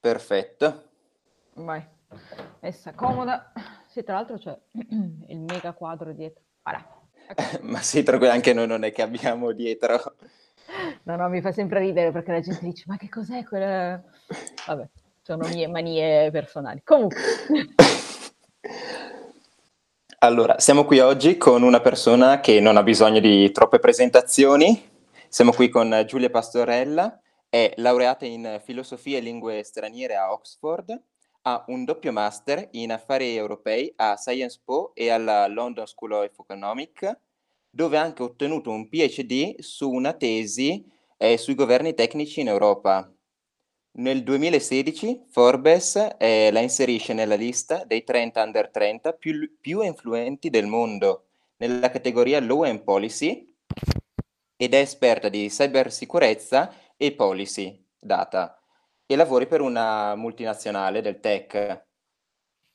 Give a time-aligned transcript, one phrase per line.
[0.00, 0.84] Perfetto.
[1.54, 1.84] Vai,
[2.60, 3.52] messa comoda.
[3.86, 4.56] Sì, tra l'altro c'è
[5.28, 6.42] il mega quadro dietro.
[6.62, 6.84] Voilà.
[7.62, 10.16] Ma sì, tranquillo, anche noi non è che abbiamo dietro.
[11.02, 14.02] No, no, mi fa sempre ridere perché la gente dice, ma che cos'è quella...
[14.66, 14.88] Vabbè,
[15.22, 16.82] sono mie manie personali.
[16.82, 17.18] Comunque.
[20.22, 24.86] Allora, siamo qui oggi con una persona che non ha bisogno di troppe presentazioni.
[25.28, 27.18] Siamo qui con Giulia Pastorella,
[27.50, 31.02] è laureata in filosofia e lingue straniere a Oxford,
[31.42, 36.38] ha un doppio master in affari europei a Sciences Po e alla London School of
[36.38, 37.12] Economics,
[37.68, 40.84] dove ha anche ottenuto un PhD su una tesi
[41.16, 43.12] eh, sui governi tecnici in Europa.
[43.92, 50.50] Nel 2016 Forbes eh, la inserisce nella lista dei 30 under 30 più, più influenti
[50.50, 51.24] del mondo
[51.56, 53.52] nella categoria Law and Policy
[54.56, 58.62] ed è esperta di cybersicurezza e policy data
[59.06, 61.88] e lavori per una multinazionale del tech.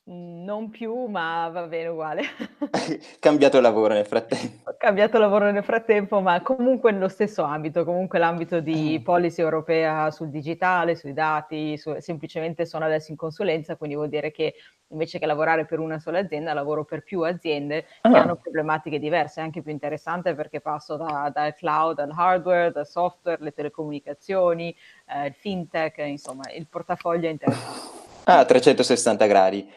[0.07, 2.21] Non più, ma va bene uguale.
[3.19, 4.69] Cambiato lavoro nel frattempo.
[4.69, 9.03] Ho cambiato lavoro nel frattempo, ma comunque nello stesso ambito, comunque l'ambito di mm.
[9.03, 14.29] policy europea sul digitale, sui dati, su, semplicemente sono adesso in consulenza, quindi vuol dire
[14.29, 14.53] che
[14.89, 18.11] invece che lavorare per una sola azienda, lavoro per più aziende ah.
[18.11, 22.71] che hanno problematiche diverse, è anche più interessante perché passo da, dal cloud al hardware,
[22.71, 24.75] dal software, le telecomunicazioni,
[25.07, 28.03] eh, il fintech, insomma il portafoglio è interessante.
[28.25, 29.71] Ah, 360 gradi.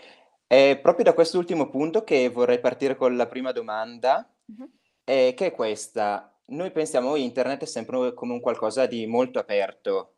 [0.51, 4.69] È proprio da quest'ultimo punto che vorrei partire con la prima domanda, Mh-mh.
[5.05, 10.15] ehm, che è questa: noi pensiamo internet sempre come un qualcosa di molto aperto.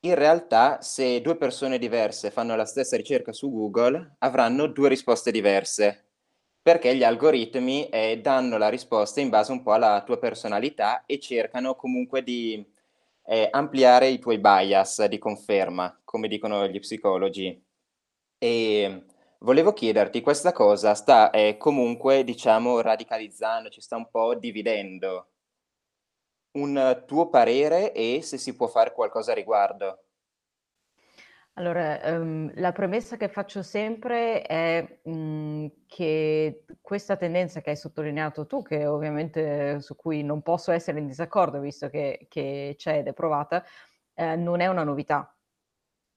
[0.00, 5.30] In realtà, se due persone diverse fanno la stessa ricerca su Google, avranno due risposte
[5.30, 6.06] diverse,
[6.62, 11.20] perché gli algoritmi, ehm, danno la risposta in base un po' alla tua personalità e
[11.20, 12.64] cercano comunque di,
[13.26, 17.62] ehm, ampliare i tuoi bias di conferma, come dicono gli psicologi.
[18.38, 19.06] Ehm
[19.40, 25.28] Volevo chiederti, questa cosa sta eh, comunque, diciamo, radicalizzando, ci sta un po' dividendo.
[26.52, 30.04] Un tuo parere e se si può fare qualcosa a riguardo?
[31.54, 38.46] Allora, ehm, la premessa che faccio sempre è mh, che questa tendenza che hai sottolineato
[38.46, 43.08] tu, che ovviamente su cui non posso essere in disaccordo visto che, che c'è ed
[43.08, 43.64] è provata,
[44.14, 45.34] eh, non è una novità.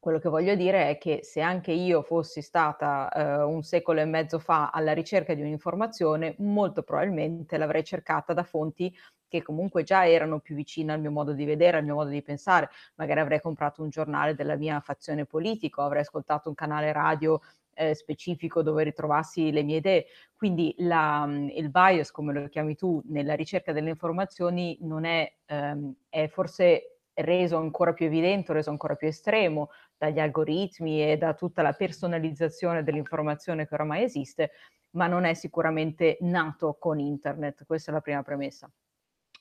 [0.03, 4.05] Quello che voglio dire è che se anche io fossi stata eh, un secolo e
[4.05, 8.93] mezzo fa alla ricerca di un'informazione, molto probabilmente l'avrei cercata da fonti
[9.29, 12.21] che comunque già erano più vicine al mio modo di vedere, al mio modo di
[12.21, 12.69] pensare.
[12.95, 17.39] Magari avrei comprato un giornale della mia fazione politica, avrei ascoltato un canale radio
[17.73, 20.05] eh, specifico dove ritrovassi le mie idee.
[20.35, 25.93] Quindi la, il bias, come lo chiami tu, nella ricerca delle informazioni non è, ehm,
[26.09, 31.61] è forse reso ancora più evidente, reso ancora più estremo dagli algoritmi e da tutta
[31.61, 34.51] la personalizzazione dell'informazione che oramai esiste,
[34.91, 37.65] ma non è sicuramente nato con internet.
[37.65, 38.69] Questa è la prima premessa.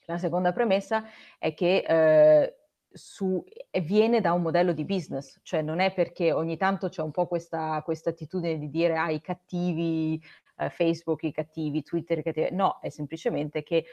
[0.07, 1.05] La seconda premessa
[1.39, 2.57] è che eh,
[2.93, 3.43] su,
[3.83, 7.27] viene da un modello di business, cioè non è perché ogni tanto c'è un po'
[7.27, 10.21] questa, questa attitudine di dire ah, i cattivi
[10.57, 12.55] eh, Facebook, i cattivi Twitter, i cattivi...
[12.55, 13.85] no, è semplicemente che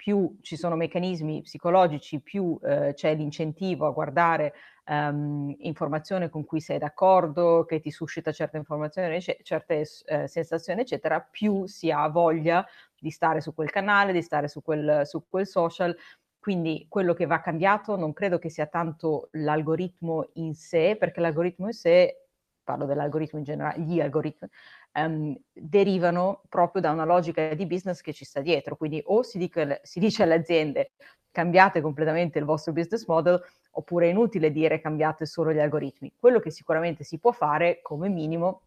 [0.00, 4.54] più ci sono meccanismi psicologici, più eh, c'è l'incentivo a guardare
[4.86, 11.20] um, informazione con cui sei d'accordo, che ti suscita certe informazioni, certe eh, sensazioni, eccetera,
[11.20, 12.66] più si ha voglia
[12.98, 15.94] di stare su quel canale, di stare su quel, su quel social.
[16.38, 21.66] Quindi quello che va cambiato non credo che sia tanto l'algoritmo in sé, perché l'algoritmo
[21.66, 22.28] in sé,
[22.64, 24.48] parlo dell'algoritmo in generale, gli algoritmi,
[24.92, 28.76] um, derivano proprio da una logica di business che ci sta dietro.
[28.76, 30.92] Quindi o si, dica, si dice alle aziende
[31.30, 33.40] cambiate completamente il vostro business model
[33.72, 36.12] oppure è inutile dire cambiate solo gli algoritmi.
[36.18, 38.62] Quello che sicuramente si può fare come minimo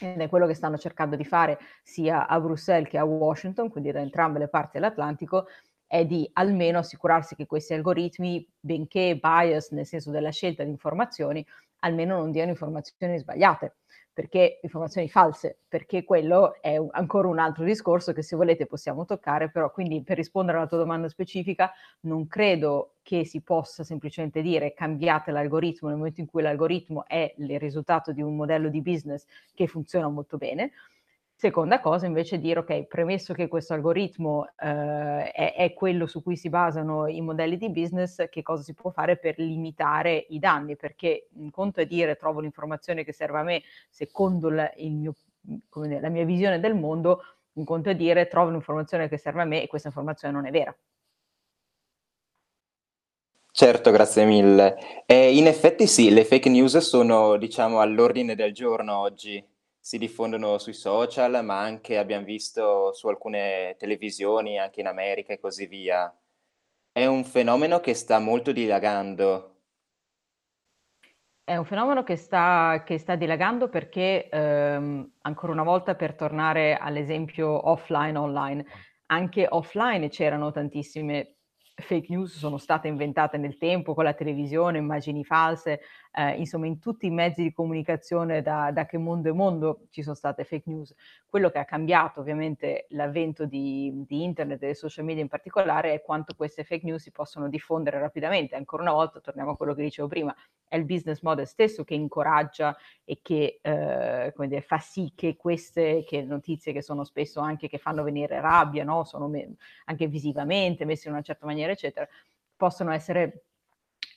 [0.00, 3.90] ed è quello che stanno cercando di fare sia a Bruxelles che a Washington, quindi
[3.90, 5.46] da entrambe le parti dell'Atlantico,
[5.86, 11.44] è di almeno assicurarsi che questi algoritmi, benché bias nel senso della scelta di informazioni,
[11.80, 13.76] almeno non diano informazioni sbagliate
[14.18, 19.04] perché informazioni false, perché quello è un, ancora un altro discorso che se volete possiamo
[19.04, 21.70] toccare, però quindi per rispondere alla tua domanda specifica
[22.00, 27.32] non credo che si possa semplicemente dire cambiate l'algoritmo nel momento in cui l'algoritmo è
[27.38, 29.24] il risultato di un modello di business
[29.54, 30.72] che funziona molto bene,
[31.40, 36.36] Seconda cosa invece dire, ok, premesso che questo algoritmo eh, è, è, quello su cui
[36.36, 40.74] si basano i modelli di business, che cosa si può fare per limitare i danni?
[40.74, 46.00] Perché un conto è dire trovo l'informazione che serve a me secondo la, mio, dire,
[46.00, 49.62] la mia visione del mondo, un conto è dire trovo l'informazione che serve a me
[49.62, 50.76] e questa informazione non è vera.
[53.52, 54.76] Certo, grazie mille.
[55.06, 59.56] E in effetti sì, le fake news sono, diciamo, all'ordine del giorno oggi.
[59.88, 65.40] Si diffondono sui social, ma anche abbiam visto su alcune televisioni, anche in America e
[65.40, 66.14] così via.
[66.92, 69.62] È un fenomeno che sta molto dilagando.
[71.42, 76.76] È un fenomeno che sta, che sta dilagando perché, ehm, ancora una volta per tornare
[76.76, 78.66] all'esempio offline-online,
[79.06, 81.38] anche offline c'erano tantissime
[81.80, 85.80] fake news sono state inventate nel tempo con la televisione, immagini false,
[86.12, 90.02] eh, insomma in tutti i mezzi di comunicazione da, da, che mondo è mondo ci
[90.02, 90.94] sono state fake news.
[91.26, 95.92] Quello che ha cambiato ovviamente l'avvento di, di internet e dei social media in particolare
[95.92, 98.56] è quanto queste fake news si possono diffondere rapidamente.
[98.56, 100.34] Ancora una volta torniamo a quello che dicevo prima,
[100.66, 106.04] è il business model stesso che incoraggia e che eh, dire, fa sì che queste
[106.06, 109.04] che notizie che sono spesso anche che fanno venire rabbia, no?
[109.04, 109.56] sono me-
[109.86, 112.06] anche visivamente messe in una certa maniera, eccetera,
[112.56, 113.47] possono essere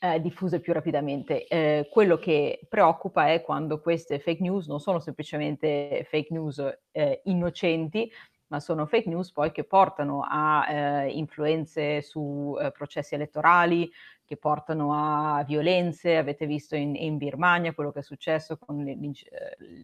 [0.03, 1.45] eh, diffuse più rapidamente.
[1.47, 7.21] Eh, quello che preoccupa è quando queste fake news non sono semplicemente fake news eh,
[7.25, 8.11] innocenti,
[8.47, 13.89] ma sono fake news poi che portano a eh, influenze su eh, processi elettorali,
[14.25, 16.17] che portano a violenze.
[16.17, 18.97] Avete visto in, in Birmania quello che è successo con eh,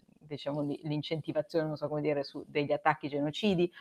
[0.01, 3.71] diciamo, l'incentivazione, so dire, degli attacchi genocidi.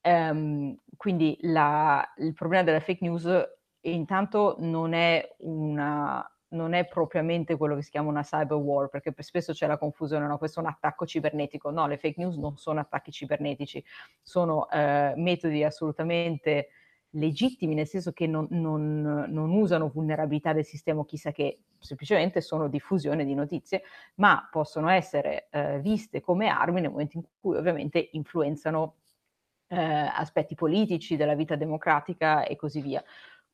[0.00, 3.26] Um, quindi la, il problema della fake news
[3.82, 9.12] intanto non è una non è propriamente quello che si chiama una cyber war, perché
[9.18, 11.70] spesso c'è la confusione, no, questo è un attacco cibernetico.
[11.70, 13.84] No, le fake news non sono attacchi cibernetici,
[14.22, 16.68] sono eh, metodi assolutamente
[17.12, 22.68] legittimi, nel senso che non, non, non, usano vulnerabilità del sistema chissà che, semplicemente sono
[22.68, 23.82] diffusione di notizie,
[24.16, 28.96] ma possono essere eh, viste come armi nel momento in cui ovviamente influenzano
[29.68, 33.02] eh, aspetti politici della vita democratica e così via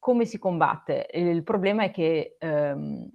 [0.04, 1.08] come si combatte?
[1.14, 3.10] Il problema è che ehm,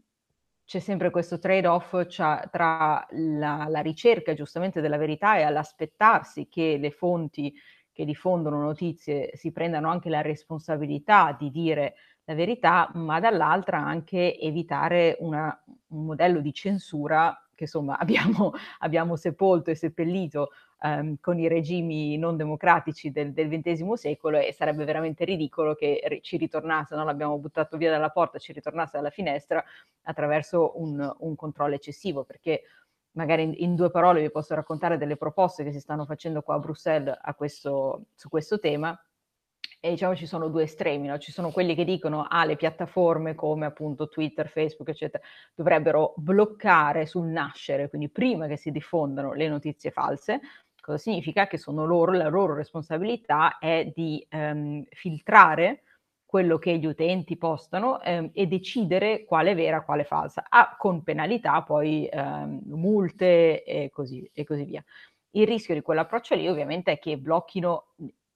[0.66, 6.90] c'è sempre questo trade-off tra la, la, ricerca giustamente della verità e all'aspettarsi che le
[6.90, 7.54] fonti
[7.92, 11.94] che diffondono notizie si prendano anche la responsabilità di dire
[12.24, 19.16] la verità, ma dall'altra anche evitare una, un modello di censura che insomma abbiamo, abbiamo
[19.16, 20.50] sepolto e seppellito
[20.82, 26.20] um, con i regimi non democratici del, del XX secolo e sarebbe veramente ridicolo che
[26.22, 27.04] ci ritornasse, no?
[27.04, 29.64] l'abbiamo buttato via dalla porta, ci ritornasse dalla finestra
[30.04, 32.64] attraverso un, un controllo eccessivo, perché
[33.12, 36.56] magari in, in, due parole vi posso raccontare delle proposte che si stanno facendo qua
[36.56, 39.00] a Bruxelles a questo, su questo tema
[39.82, 41.18] e diciamo ci sono due estremi, no?
[41.18, 45.24] ci sono quelli che dicono ah le piattaforme come appunto Twitter, Facebook eccetera
[45.56, 50.42] dovrebbero bloccare sul nascere, quindi prima che si diffondano le notizie false,
[50.90, 51.48] cosa significa?
[51.48, 55.84] Che sono loro, la loro responsabilità è di ehm, filtrare
[56.26, 60.76] quello che gli utenti postano ehm, e decidere quale è vera, quale è falsa, ah,
[60.78, 64.84] con penalità poi ehm, multe e così, e così via.
[65.32, 67.94] Il rischio di quell'approccio lì ovviamente è che blocchino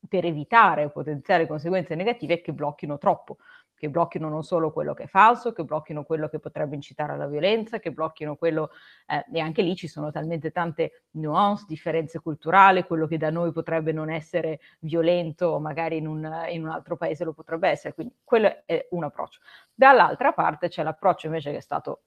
[0.08, 3.38] per evitare potenziali conseguenze negative che blocchino troppo,
[3.84, 7.28] che blocchino non solo quello che è falso, che blocchino quello che potrebbe incitare alla
[7.28, 8.70] violenza, che blocchino quello,
[9.06, 13.52] eh, e anche lì ci sono talmente tante nuance, differenze culturali, quello che da noi
[13.52, 18.16] potrebbe non essere violento, magari in un, in un altro paese lo potrebbe essere, quindi
[18.24, 19.42] quello è un approccio.
[19.74, 22.04] Dall'altra parte c'è l'approccio invece che è stato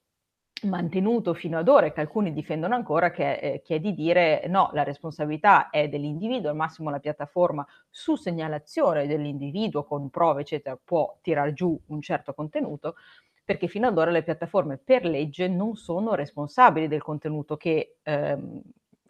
[0.62, 4.44] mantenuto fino ad ora e che alcuni difendono ancora, che, eh, che, è di dire
[4.48, 10.78] no, la responsabilità è dell'individuo, al massimo la piattaforma su segnalazione dell'individuo con prove, eccetera,
[10.82, 12.96] può tirar giù un certo contenuto,
[13.44, 18.60] perché fino ad ora le piattaforme per legge non sono responsabili del contenuto che ehm,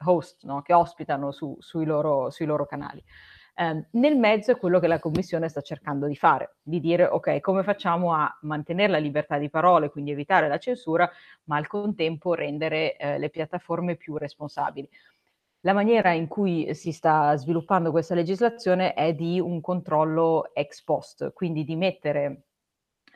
[0.04, 0.62] host, no?
[0.62, 3.02] che ospitano su, sui, loro, sui loro canali.
[3.58, 7.40] Eh, nel mezzo è quello che la Commissione sta cercando di fare, di dire ok,
[7.40, 11.10] come facciamo a mantenere la libertà di parole, quindi evitare la censura,
[11.44, 14.86] ma al contempo rendere eh, le piattaforme più responsabili.
[15.60, 21.32] La maniera in cui si sta sviluppando questa legislazione è di un controllo ex post,
[21.32, 22.42] quindi di mettere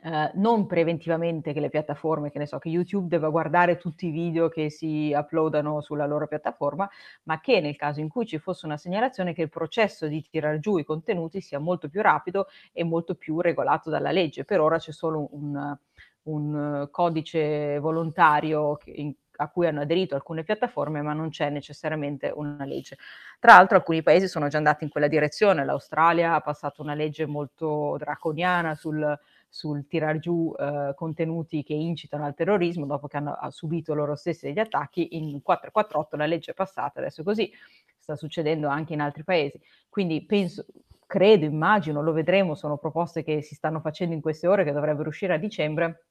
[0.03, 4.11] eh, non preventivamente che le piattaforme, che ne so, che YouTube debba guardare tutti i
[4.11, 6.89] video che si uploadano sulla loro piattaforma,
[7.23, 10.57] ma che nel caso in cui ci fosse una segnalazione che il processo di tirar
[10.57, 14.43] giù i contenuti sia molto più rapido e molto più regolato dalla legge.
[14.43, 15.77] Per ora c'è solo un,
[16.23, 22.65] un codice volontario in, a cui hanno aderito alcune piattaforme, ma non c'è necessariamente una
[22.65, 22.97] legge.
[23.39, 27.25] Tra l'altro alcuni paesi sono già andati in quella direzione, l'Australia ha passato una legge
[27.25, 29.17] molto draconiana sul,
[29.53, 34.45] sul tirar giù eh, contenuti che incitano al terrorismo dopo che hanno subito loro stessi
[34.45, 35.17] degli attacchi.
[35.17, 37.51] In 448 la legge è passata, adesso così
[37.99, 39.59] sta succedendo anche in altri paesi.
[39.89, 40.65] Quindi penso,
[41.05, 45.09] credo, immagino, lo vedremo, sono proposte che si stanno facendo in queste ore che dovrebbero
[45.09, 46.05] uscire a dicembre,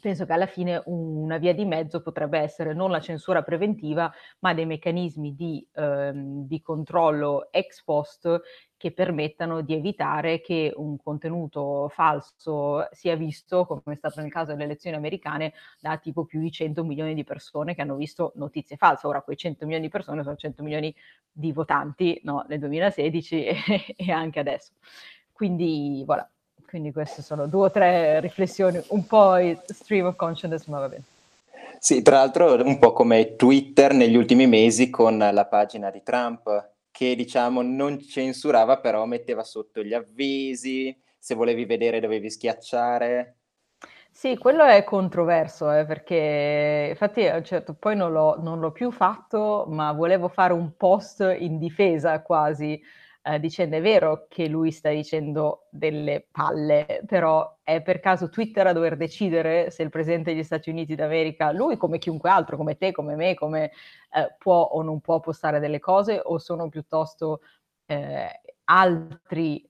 [0.00, 4.52] penso che alla fine una via di mezzo potrebbe essere non la censura preventiva, ma
[4.54, 8.40] dei meccanismi di, ehm, di controllo ex post
[8.76, 14.52] che permettano di evitare che un contenuto falso sia visto, come è stato nel caso
[14.52, 18.76] delle elezioni americane, da tipo più di 100 milioni di persone che hanno visto notizie
[18.76, 19.06] false.
[19.06, 20.94] Ora quei 100 milioni di persone sono 100 milioni
[21.32, 22.44] di votanti no?
[22.48, 23.56] nel 2016 e,
[23.96, 24.72] e anche adesso.
[25.32, 26.28] Quindi, voilà.
[26.76, 31.04] Quindi queste sono due o tre riflessioni, un po' stream of consciousness, ma va bene.
[31.78, 36.72] Sì, tra l'altro un po' come Twitter negli ultimi mesi con la pagina di Trump,
[36.90, 43.36] che diciamo non censurava, però metteva sotto gli avvisi, se volevi vedere dovevi schiacciare.
[44.10, 49.64] Sì, quello è controverso, eh, perché infatti certo, poi non l'ho, non l'ho più fatto,
[49.66, 52.78] ma volevo fare un post in difesa quasi
[53.26, 58.68] eh, dicendo è vero che lui sta dicendo delle palle, però è per caso Twitter
[58.68, 62.76] a dover decidere se il presidente degli Stati Uniti d'America, lui come chiunque altro, come
[62.76, 63.72] te, come me, come
[64.12, 67.40] eh, può o non può postare delle cose o sono piuttosto
[67.86, 69.68] eh, altri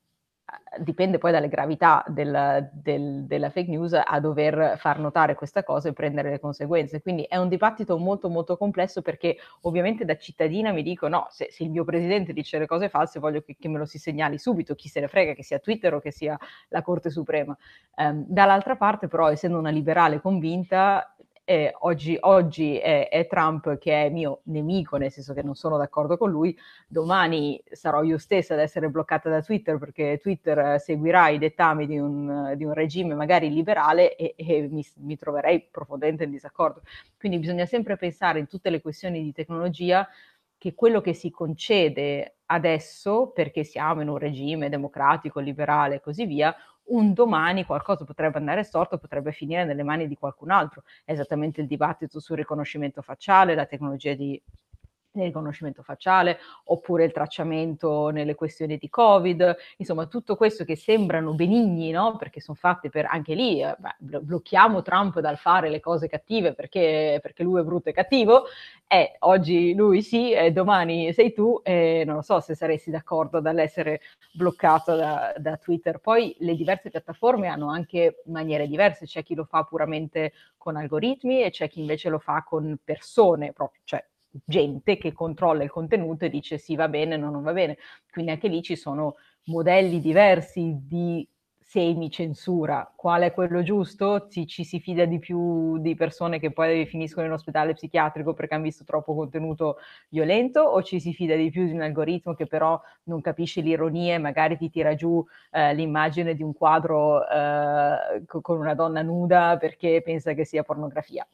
[0.79, 5.89] dipende poi dalle gravità del, del, della fake news a dover far notare questa cosa
[5.89, 7.01] e prendere le conseguenze.
[7.01, 11.49] Quindi è un dibattito molto molto complesso perché ovviamente da cittadina mi dico no, se,
[11.51, 14.39] se il mio presidente dice le cose false voglio che, che, me lo si segnali
[14.39, 16.39] subito, chi se ne frega che sia Twitter o che sia
[16.69, 17.57] la Corte Suprema.
[17.97, 21.17] Um, dall'altra parte però essendo una liberale convinta
[21.49, 25.77] eh, oggi, oggi è, è, Trump che è mio nemico, nel senso che non sono
[25.77, 31.29] d'accordo con lui, domani sarò io stessa ad essere bloccata da Twitter perché Twitter seguirà
[31.29, 36.25] i dettami di un, di un regime magari liberale e, e mi, mi troverei profondamente
[36.25, 36.83] in disaccordo.
[37.17, 40.09] Quindi bisogna sempre pensare in tutte le questioni di tecnologia
[40.59, 46.27] che quello che si concede adesso, perché siamo in un regime democratico, liberale e così
[46.27, 46.53] via,
[46.89, 50.83] un domani qualcosa potrebbe andare storto, potrebbe finire nelle mani di qualcun altro.
[51.05, 54.41] È esattamente il dibattito sul riconoscimento facciale, la tecnologia di
[55.17, 61.35] nel riconoscimento facciale, oppure il tracciamento nelle questioni di Covid, insomma tutto questo che sembrano
[61.35, 62.17] benigni, no?
[62.17, 66.55] perché sono fatte per anche lì, eh, beh, blocchiamo Trump dal fare le cose cattive
[66.55, 68.45] perché, perché lui è brutto e cattivo,
[68.87, 73.41] e oggi lui sì, e domani sei tu, e non lo so se saresti d'accordo
[73.41, 74.01] dall'essere
[74.33, 75.99] bloccato da, da Twitter.
[75.99, 81.43] Poi le diverse piattaforme hanno anche maniere diverse, c'è chi lo fa puramente con algoritmi
[81.43, 84.05] e c'è chi invece lo fa con persone proprio, cioè
[84.45, 87.79] gente che controlla il contenuto e dice sì va bene, no non va bene.
[88.11, 91.27] Quindi anche lì ci sono modelli diversi di
[91.69, 92.91] semicensura.
[92.95, 94.29] Qual è quello giusto?
[94.29, 98.55] Ci, ci, si fida di più di persone che poi finiscono in ospedale psichiatrico perché
[98.55, 99.79] hanno visto troppo contenuto
[100.09, 104.15] violento o ci si fida di più di un algoritmo che però non capisce l'ironia
[104.15, 109.57] e magari ti tira giù eh, l'immagine di un quadro eh, con una donna nuda
[109.59, 111.27] perché pensa che sia pornografia?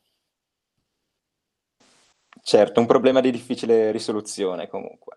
[2.44, 5.16] Certo, un problema di difficile risoluzione comunque.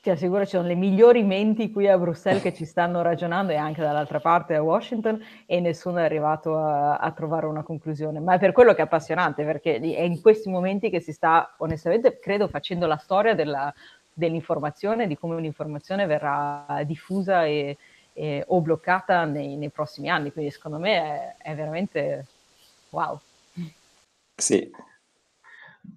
[0.00, 3.56] Ti assicuro ci sono le migliori menti qui a Bruxelles che ci stanno ragionando e
[3.56, 8.20] anche dall'altra parte a Washington e nessuno è arrivato a, a trovare una conclusione.
[8.20, 11.52] Ma è per quello che è appassionante, perché è in questi momenti che si sta,
[11.58, 13.74] onestamente, credo, facendo la storia della,
[14.12, 17.76] dell'informazione, di come un'informazione verrà diffusa e,
[18.12, 20.32] e, o bloccata nei, nei, prossimi anni.
[20.32, 22.26] Quindi secondo me è, è veramente
[22.90, 23.18] wow.
[24.36, 24.70] Sì,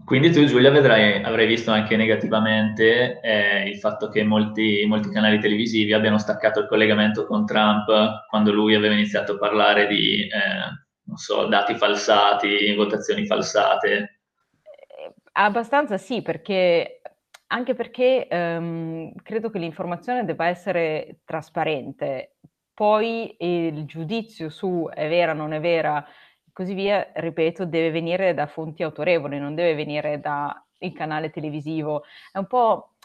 [0.06, 5.40] quindi tu Giulia vedrai, avrai visto anche negativamente eh, il fatto che molti, molti, canali
[5.40, 7.88] televisivi abbiano staccato il collegamento con Trump
[8.28, 14.22] quando lui aveva iniziato a parlare di, eh, so, dati falsati, votazioni falsate.
[14.62, 17.02] Eh, abbastanza sì, perché
[17.48, 22.36] anche perché ehm, credo che l'informazione debba essere trasparente.
[22.74, 26.06] Poi il giudizio su è vera o non è vera
[26.54, 30.54] così via, ripeto, deve venire da fonti autorevoli, non deve venire dal
[30.94, 32.04] canale televisivo.
[32.32, 32.96] È un po',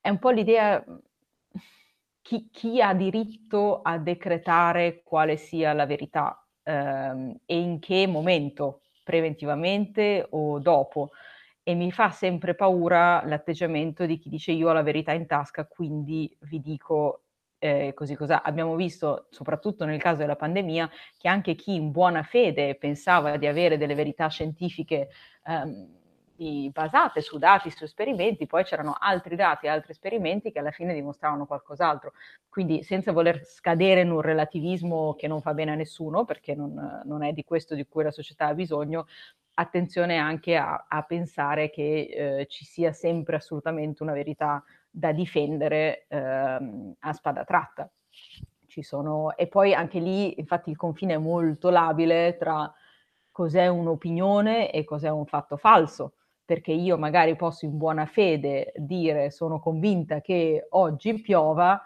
[0.00, 0.84] è un po l'idea
[2.22, 8.82] chi, chi, ha diritto a decretare quale sia la verità ehm, e in che momento,
[9.02, 11.10] preventivamente o dopo.
[11.62, 15.66] E mi fa sempre paura l'atteggiamento di chi dice io ho la verità in tasca,
[15.66, 17.22] quindi vi dico
[17.58, 18.42] eh, così cosa.
[18.42, 23.46] Abbiamo visto, soprattutto nel caso della pandemia, che anche chi in buona fede pensava di
[23.46, 25.08] avere delle verità scientifiche
[25.44, 25.96] ehm,
[26.70, 31.46] basate su dati, su esperimenti, poi c'erano altri dati, altri esperimenti che alla fine dimostravano
[31.46, 32.12] qualcos'altro.
[32.48, 37.02] Quindi senza voler scadere in un relativismo che non fa bene a nessuno, perché non,
[37.04, 39.06] non è di questo di cui la società ha bisogno,
[39.54, 44.62] attenzione anche a, a pensare che eh, ci sia sempre assolutamente una verità
[44.98, 47.88] da difendere ehm, a spada tratta.
[48.66, 52.70] Ci sono, e poi anche lì, infatti, il confine è molto labile tra
[53.30, 56.14] cos'è un'opinione e cos'è un fatto falso
[56.44, 61.78] perché io magari posso in buona fede dire sono convinta che oggi piova,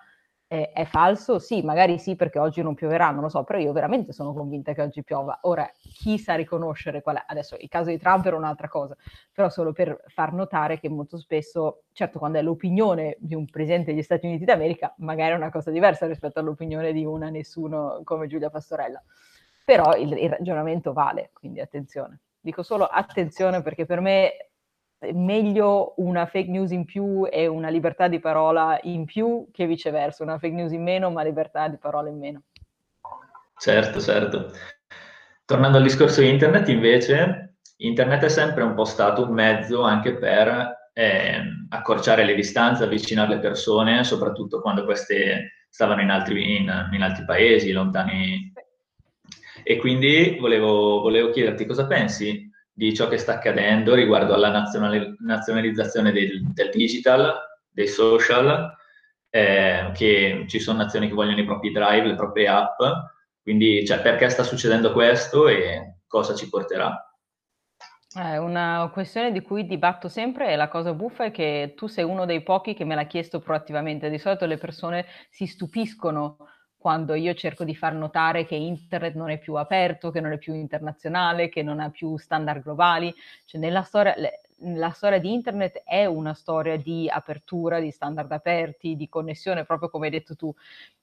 [0.52, 1.38] eh, è falso?
[1.38, 4.74] Sì, magari sì perché oggi non pioverà, non lo so, però io veramente sono convinta
[4.74, 5.38] che oggi piova.
[5.42, 7.24] Ora, chi sa riconoscere qual è?
[7.26, 8.94] Adesso il caso di Trump era un'altra cosa,
[9.32, 13.92] però solo per far notare che molto spesso, certo quando è l'opinione di un presidente
[13.92, 18.26] degli Stati Uniti d'America, magari è una cosa diversa rispetto all'opinione di una nessuno come
[18.26, 19.02] Giulia Pastorella,
[19.64, 22.20] però il, il ragionamento vale, quindi attenzione.
[22.38, 24.50] Dico solo attenzione perché per me
[25.12, 30.22] meglio una fake news in più e una libertà di parola in più che viceversa,
[30.22, 32.42] una fake news in meno ma libertà di parola in meno.
[33.56, 34.50] Certo, certo.
[35.44, 40.16] Tornando al discorso di internet invece, internet è sempre un po' stato un mezzo anche
[40.16, 46.90] per eh, accorciare le distanze, avvicinare le persone, soprattutto quando queste stavano in altri, in,
[46.92, 48.52] in altri paesi, lontani.
[49.64, 52.50] E quindi volevo, volevo chiederti cosa pensi
[52.82, 57.32] di ciò che sta accadendo riguardo alla nazionali- nazionalizzazione del, del, digital,
[57.70, 58.74] dei social,
[59.30, 62.80] eh, che ci sono nazioni che vogliono i propri drive, le proprie app,
[63.40, 67.06] quindi cioè, perché sta succedendo questo e cosa ci porterà?
[68.14, 72.02] È una questione di cui dibatto sempre e la cosa buffa è che tu sei
[72.04, 74.10] uno dei pochi che me l'ha chiesto proattivamente.
[74.10, 76.36] Di solito le persone si stupiscono
[76.82, 80.38] quando io cerco di far notare che internet non è più aperto, che non è
[80.38, 83.14] più internazionale, che non ha più standard globali.
[83.44, 84.14] Cioè, nella storia,
[84.64, 89.88] la storia di internet è una storia di apertura, di standard aperti, di connessione, proprio
[89.90, 90.54] come hai detto tu.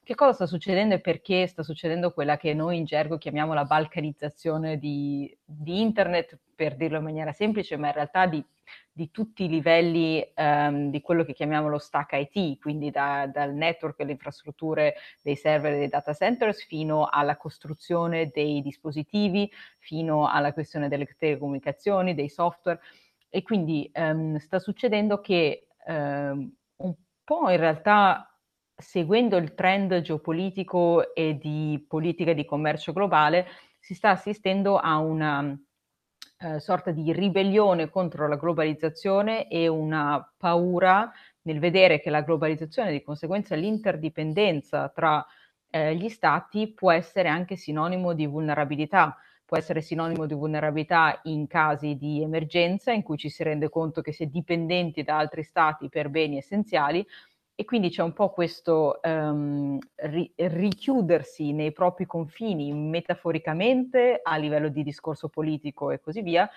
[0.04, 3.66] Che cosa sta succedendo e perché sta succedendo quella che noi in gergo chiamiamo la
[3.66, 8.44] balcanizzazione di, di internet, per dirlo in maniera semplice, ma in realtà di
[8.92, 13.54] di tutti i livelli um, di quello che chiamiamo lo stack IT, quindi da, dal
[13.54, 20.28] network, le infrastrutture dei server e dei data centers fino alla costruzione dei dispositivi, fino
[20.28, 22.82] alla questione delle telecomunicazioni, dei software.
[23.30, 28.30] E quindi um, sta succedendo che um, un po' in realtà
[28.80, 33.46] seguendo il trend geopolitico e di politica di commercio globale,
[33.78, 35.58] si sta assistendo a una
[36.40, 42.92] eh, sorta di ribellione contro la globalizzazione e una paura nel vedere che la globalizzazione,
[42.92, 45.26] di conseguenza l'interdipendenza tra
[45.70, 49.18] eh, gli stati, può essere anche sinonimo di vulnerabilità
[49.50, 54.02] può essere sinonimo di vulnerabilità in casi di emergenza in cui ci si rende conto
[54.02, 57.04] che si è dipendenti da altri stati per beni essenziali
[57.56, 64.70] e quindi c'è un po' questo um, ri- richiudersi nei propri confini metaforicamente a livello
[64.70, 66.48] di discorso politico e così via,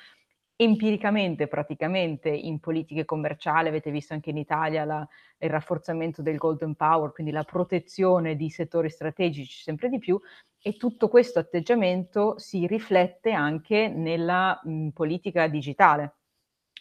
[0.63, 6.75] empiricamente praticamente in politiche commerciali, avete visto anche in Italia la, il rafforzamento del golden
[6.75, 10.21] power, quindi la protezione di settori strategici sempre di più
[10.61, 16.17] e tutto questo atteggiamento si riflette anche nella mh, politica digitale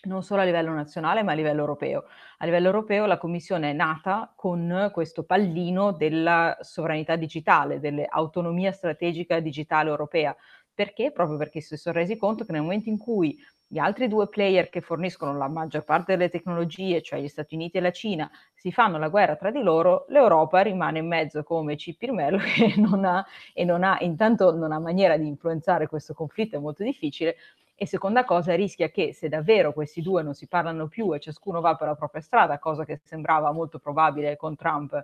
[0.04, 2.06] non solo a livello nazionale ma a livello europeo.
[2.38, 9.40] A livello europeo la Commissione è nata con questo pallino della sovranità digitale, dell'autonomia strategica
[9.40, 10.36] digitale europea.
[10.74, 11.12] Perché?
[11.12, 13.38] Proprio perché si sono resi conto che nel momento in cui
[13.72, 17.78] gli altri due player che forniscono la maggior parte delle tecnologie, cioè gli Stati Uniti
[17.78, 21.78] e la Cina, si fanno la guerra tra di loro, l'Europa rimane in mezzo come
[21.78, 26.58] Cipirmello che non ha, e non ha, intanto non ha maniera di influenzare questo conflitto,
[26.58, 27.38] è molto difficile,
[27.74, 31.62] e seconda cosa, rischia che se davvero questi due non si parlano più e ciascuno
[31.62, 35.02] va per la propria strada, cosa che sembrava molto probabile con Trump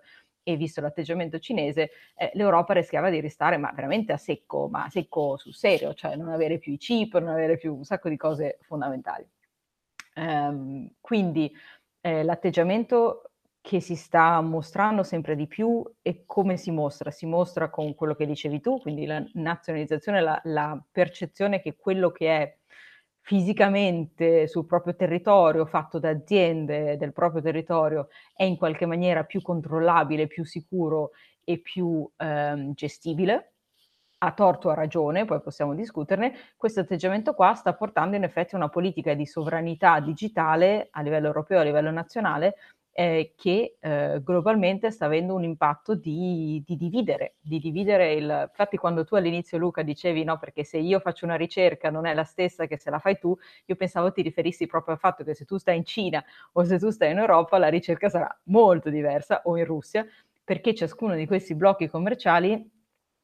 [0.48, 4.90] e visto l'atteggiamento cinese, eh, l'Europa rischiava di restare ma veramente a secco, ma a
[4.90, 8.16] secco sul serio, cioè non avere più i chip, non avere più un sacco di
[8.16, 9.28] cose fondamentali.
[10.16, 11.54] Um, quindi
[12.00, 17.12] eh, l'atteggiamento che si sta mostrando sempre di più e come si mostra?
[17.12, 22.10] Si mostra con quello che dicevi tu, quindi la nazionalizzazione, la, la percezione che quello
[22.12, 22.58] che è
[23.28, 29.42] fisicamente sul proprio territorio, fatto da aziende del proprio territorio, è in qualche maniera più
[29.42, 31.12] controllabile, più sicuro
[31.44, 33.56] e più ehm, gestibile,
[34.20, 38.56] a torto o a ragione, poi possiamo discuterne, questo atteggiamento qua sta portando in effetti
[38.56, 42.56] a una politica di sovranità digitale a livello europeo, a livello nazionale,
[43.00, 48.48] eh, che eh, globalmente sta avendo un impatto di, di, dividere, di dividere il...
[48.50, 52.16] Infatti quando tu all'inizio Luca dicevi no, perché se io faccio una ricerca non è
[52.16, 55.36] la stessa che se la fai tu, io pensavo ti riferissi proprio al fatto che
[55.36, 58.90] se tu stai in Cina o se tu stai in Europa la ricerca sarà molto
[58.90, 60.04] diversa o in Russia,
[60.44, 62.68] perché ciascuno di questi blocchi commerciali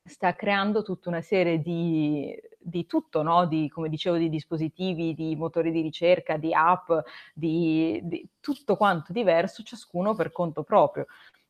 [0.04, 3.46] sta creando tutta una serie di, di tutto, no?
[3.46, 6.92] di, come dicevo, di dispositivi, di motori di ricerca, di app,
[7.34, 11.06] di, di tutto quanto diverso, ciascuno per conto proprio.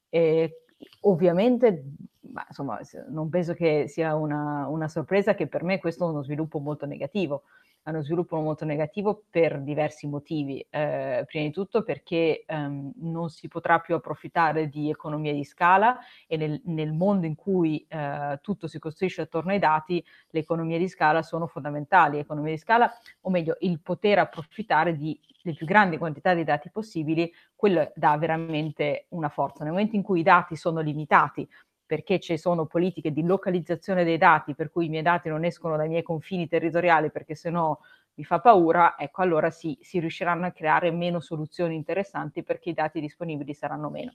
[0.09, 0.65] E
[1.01, 1.83] ovviamente,
[2.21, 6.23] ma, insomma, non penso che sia una, una sorpresa che per me questo è uno
[6.23, 7.43] sviluppo molto negativo
[7.91, 10.65] uno sviluppo molto negativo per diversi motivi.
[10.69, 15.97] Eh, prima di tutto perché ehm, non si potrà più approfittare di economie di scala
[16.27, 20.77] e nel, nel mondo in cui eh, tutto si costruisce attorno ai dati, le economie
[20.77, 22.19] di scala sono fondamentali.
[22.19, 22.91] Economie di scala,
[23.21, 28.17] o meglio, il poter approfittare di le più grandi quantità di dati possibili, quello dà
[28.17, 29.63] veramente una forza.
[29.63, 31.47] Nel momento in cui i dati sono limitati,
[31.85, 35.77] perché ci sono politiche di localizzazione dei dati, per cui i miei dati non escono
[35.77, 37.77] dai miei confini territoriali perché sennò
[38.15, 42.73] mi fa paura, ecco allora sì, si riusciranno a creare meno soluzioni interessanti perché i
[42.73, 44.13] dati disponibili saranno meno.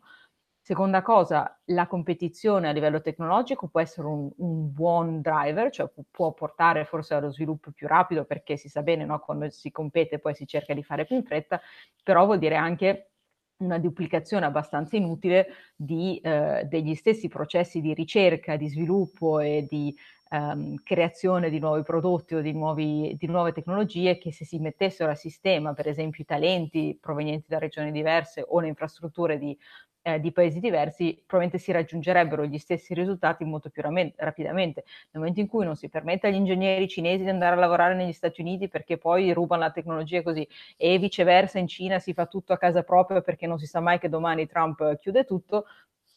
[0.61, 6.33] Seconda cosa, la competizione a livello tecnologico può essere un, un buon driver, cioè può
[6.33, 9.18] portare forse allo sviluppo più rapido perché si sa bene, no?
[9.20, 11.59] quando si compete poi si cerca di fare più in fretta,
[12.02, 13.08] però vuol dire anche
[13.59, 19.94] una duplicazione abbastanza inutile di, eh, degli stessi processi di ricerca, di sviluppo e di
[20.31, 25.11] ehm, creazione di nuovi prodotti o di, nuovi, di, nuove tecnologie che se si mettessero
[25.11, 29.57] a sistema, per esempio, i talenti provenienti da regioni diverse o le infrastrutture di
[30.09, 34.85] eh, di paesi diversi, probabilmente si raggiungerebbero gli stessi risultati molto più ram- rapidamente.
[35.11, 38.12] Nel momento in cui non si permette agli ingegneri cinesi di andare a lavorare negli
[38.12, 42.53] Stati Uniti perché poi rubano la tecnologia così e viceversa in Cina si fa tutto
[42.53, 45.67] a casa propria perché non si sa mai che domani Trump chiude tutto,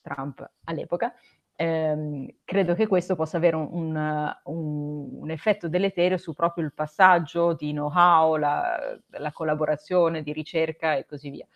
[0.01, 1.13] Trump all'epoca,
[1.55, 7.53] ehm, credo che questo possa avere un, un, un, effetto deleterio su proprio il passaggio
[7.53, 11.47] di know-how, la, la collaborazione di ricerca e così via.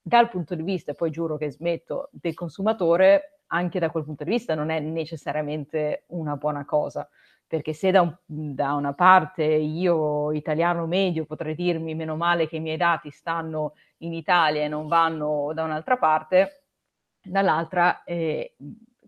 [0.00, 4.30] Dal punto di vista, poi giuro che smetto, del consumatore, anche da quel punto di
[4.30, 7.08] vista non è necessariamente una buona cosa,
[7.46, 8.14] perché se da, un,
[8.54, 13.74] da una parte io, italiano medio, potrei dirmi meno male che i miei dati stanno
[13.98, 16.64] in Italia e non vanno da un'altra parte,
[17.22, 18.56] dall'altra eh,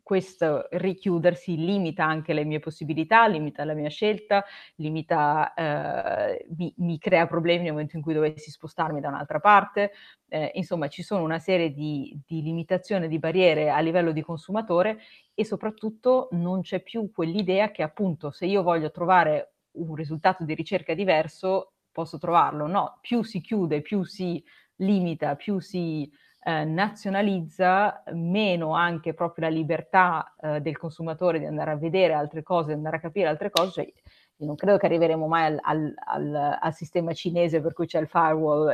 [0.06, 4.44] questo richiudersi limita anche le mie possibilità, limita la mia scelta,
[4.76, 9.90] limita, eh, mi, mi, crea problemi nel momento in cui dovessi spostarmi da un'altra parte.
[10.28, 15.00] Eh, insomma, ci sono una serie di, di limitazioni, di barriere a livello di consumatore
[15.34, 20.54] e soprattutto non c'è più quell'idea che appunto se io voglio trovare un risultato di
[20.54, 22.68] ricerca diverso, posso trovarlo.
[22.68, 24.40] No, più si chiude, più si
[24.76, 26.08] limita, più si
[26.46, 32.44] eh, nazionalizza, meno anche proprio la libertà eh, del consumatore di andare a vedere altre
[32.44, 33.72] cose, di andare a capire altre cose.
[33.72, 33.92] Cioè,
[34.36, 37.98] io non credo che arriveremo mai al, al, al, al, sistema cinese per cui c'è
[37.98, 38.72] il firewall,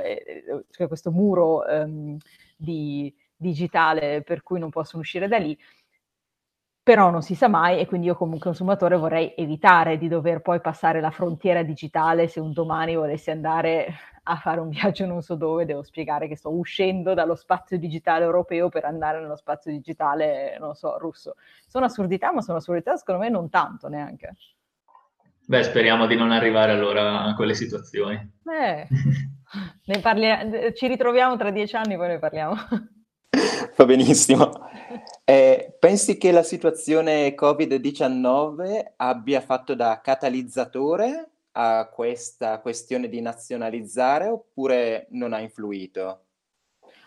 [0.71, 2.19] cioè questo muro ehm,
[2.57, 5.57] di, digitale per cui non possono uscire da lì
[6.85, 10.61] però non si sa mai e quindi io come consumatore vorrei evitare di dover poi
[10.61, 15.35] passare la frontiera digitale se un domani volessi andare a fare un viaggio non so
[15.35, 20.57] dove, devo spiegare che sto uscendo dallo spazio digitale europeo per andare nello spazio digitale,
[20.61, 21.35] non so, russo.
[21.67, 24.37] Sono assurdità, ma sono assurdità secondo me non tanto neanche.
[25.45, 28.15] Beh, speriamo di non arrivare allora a quelle situazioni.
[28.15, 28.87] Eh,
[29.87, 32.55] ne parli- ci ritroviamo tra dieci anni, poi ne parliamo.
[33.77, 34.53] Va benissimo.
[35.25, 44.27] Eh, pensi che la situazione Covid-19 abbia fatto da catalizzatore a questa questione di nazionalizzare
[44.29, 46.27] oppure non ha influito?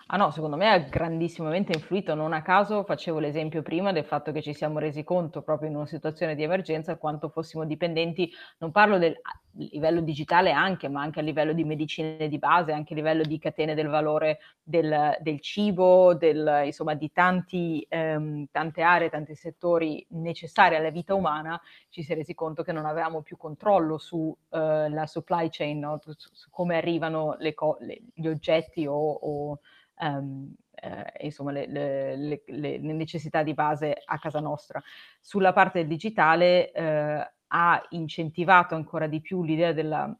[0.08, 4.32] Ah no, secondo me ha grandissimamente influito, non a caso facevo l'esempio prima del fatto
[4.32, 8.72] che ci siamo resi conto proprio in una situazione di emergenza quanto fossimo dipendenti, non
[8.72, 9.20] parlo del
[9.58, 13.40] livello digitale anche, ma anche a livello di medicine di base, anche a livello di
[13.40, 20.06] catene del valore del, del cibo, del, insomma di tanti, ehm, tante aree, tanti settori
[20.10, 25.02] necessari alla vita umana, ci si è resi conto che non avevamo più controllo sulla
[25.04, 26.00] eh, supply chain, no?
[26.00, 29.60] su, su, come arrivano co- le, gli oggetti o, o
[30.00, 34.82] um, eh, insomma, le, le, le, necessità di base a casa nostra.
[35.20, 40.14] Sulla parte del digitale eh, ha incentivato ancora di più l'idea della,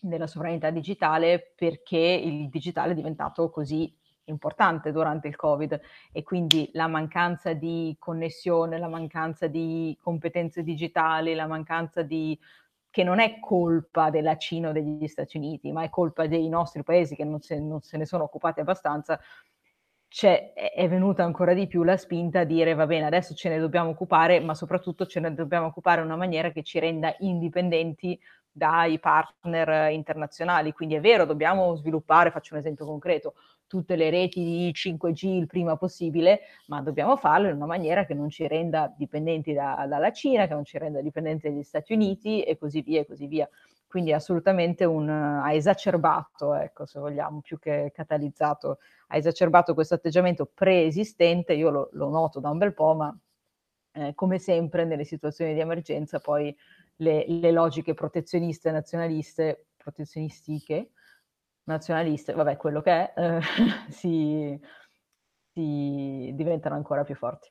[0.00, 3.92] della sovranità digitale perché il digitale è diventato così
[4.24, 5.80] importante durante il Covid
[6.12, 12.38] e quindi la mancanza di connessione, la mancanza di competenze digitali, la mancanza di
[12.90, 16.82] che non è colpa della Cina o degli Stati Uniti, ma è colpa dei nostri
[16.82, 19.20] paesi che non se, non se ne sono occupati abbastanza,
[20.08, 23.58] c'è, è venuta ancora di più la spinta a dire va bene, adesso ce ne
[23.58, 28.18] dobbiamo occupare, ma soprattutto ce ne dobbiamo occupare in una maniera che ci renda indipendenti
[28.50, 30.72] dai partner internazionali.
[30.72, 33.34] Quindi è vero, dobbiamo sviluppare, faccio un esempio concreto,
[33.66, 38.14] tutte le reti di 5G il prima possibile, ma dobbiamo farlo in una maniera che
[38.14, 42.42] non ci renda dipendenti da, dalla Cina, che non ci renda dipendenti dagli Stati Uniti
[42.42, 43.48] e così via e così via.
[43.86, 50.50] Quindi assolutamente un, ha esacerbato, ecco, se vogliamo, più che catalizzato, ha esacerbato questo atteggiamento
[50.52, 53.18] preesistente, io lo, lo noto da un bel po', ma
[53.92, 56.54] eh, come sempre nelle situazioni di emergenza poi
[56.98, 60.92] le, le logiche protezioniste, nazionaliste, protezionistiche,
[61.64, 63.40] nazionaliste, vabbè, quello che è, eh,
[63.90, 64.60] si,
[65.52, 67.50] si, diventano ancora più forti.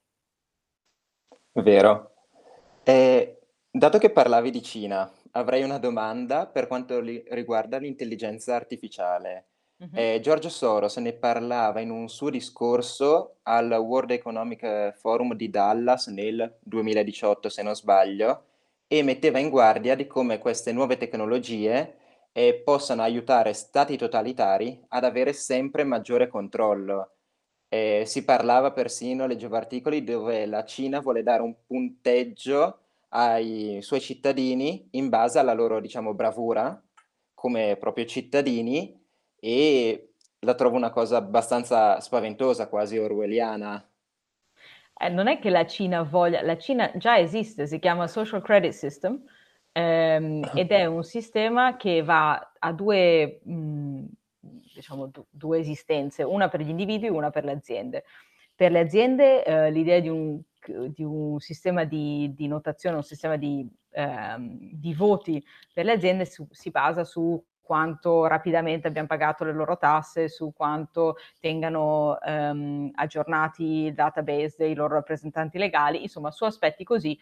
[1.54, 2.14] Vero.
[2.84, 9.48] Eh, dato che parlavi di Cina, avrei una domanda per quanto li- riguarda l'intelligenza artificiale.
[9.84, 9.94] Mm-hmm.
[9.94, 16.08] Eh, Giorgio Soros ne parlava in un suo discorso al World Economic Forum di Dallas
[16.08, 18.47] nel 2018, se non sbaglio,
[18.88, 21.98] e metteva in guardia di come queste nuove tecnologie
[22.32, 27.12] e possano aiutare stati totalitari ad avere sempre maggiore controllo.
[27.70, 34.00] Eh, si parlava persino, leggevo articoli, dove la Cina vuole dare un punteggio ai suoi
[34.00, 36.82] cittadini in base alla loro, diciamo, bravura
[37.34, 39.00] come proprio cittadini
[39.40, 43.84] e la trovo una cosa abbastanza spaventosa, quasi orwelliana.
[45.00, 48.72] Eh, non è che la Cina voglia, la Cina già esiste, si chiama Social Credit
[48.72, 49.24] System,
[49.72, 54.06] ehm, ed è un sistema che va a due, mh, mm,
[54.74, 58.04] diciamo, du- due esistenze, una per gli individui e una per le aziende.
[58.56, 63.38] Per le aziende eh, l'idea di un, di un, sistema di, di, notazione, un sistema
[63.38, 69.44] di, ehm, di voti per le aziende su, si basa su quanto rapidamente abbiamo pagato
[69.44, 76.32] le loro tasse, su quanto tengano ehm, aggiornati il database dei loro rappresentanti legali, insomma
[76.32, 77.20] su aspetti così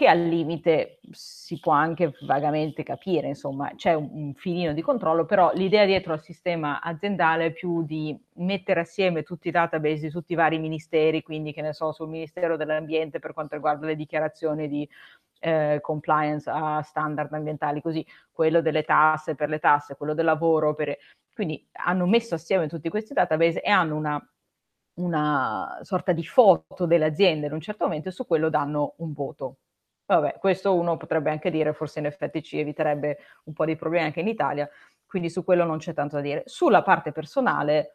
[0.00, 5.26] che al limite si può anche vagamente capire, insomma, c'è un, un, filino di controllo,
[5.26, 10.10] però l'idea dietro al sistema aziendale è più di mettere assieme tutti i database di
[10.10, 13.94] tutti i vari ministeri, quindi che ne so, sul Ministero dell'Ambiente per quanto riguarda le
[13.94, 14.88] dichiarazioni di
[15.40, 20.74] eh, compliance a standard ambientali, così quello delle tasse per le tasse, quello del lavoro,
[20.74, 20.96] per...
[21.34, 24.30] quindi hanno messo assieme tutti questi database e hanno una
[24.94, 29.12] una sorta di foto delle aziende in un certo momento e su quello danno un
[29.12, 29.58] voto.
[30.06, 34.06] Vabbè, questo uno potrebbe anche dire, forse in effetti ci eviterebbe un po' di problemi
[34.06, 34.68] anche in Italia,
[35.06, 36.42] quindi su quello non c'è tanto da dire.
[36.46, 37.92] Sulla parte personale,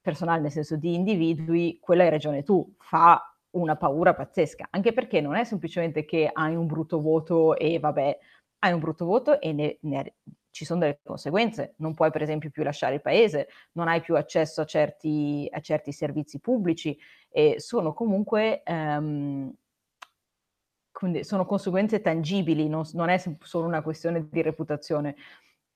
[0.00, 5.20] personale nel senso di individui, quella hai ragione tu, fa una paura pazzesca, anche perché
[5.20, 8.18] non è semplicemente che hai un brutto voto e vabbè,
[8.60, 10.14] hai un brutto voto e ne, ne,
[10.50, 11.74] ci sono delle conseguenze.
[11.78, 15.60] Non puoi per esempio più lasciare il paese, non hai più accesso a certi, a
[15.60, 16.96] certi servizi pubblici
[17.28, 18.62] e sono comunque...
[18.66, 19.52] Um,
[20.92, 25.16] quindi sono conseguenze tangibili, non, non, è solo una questione di reputazione.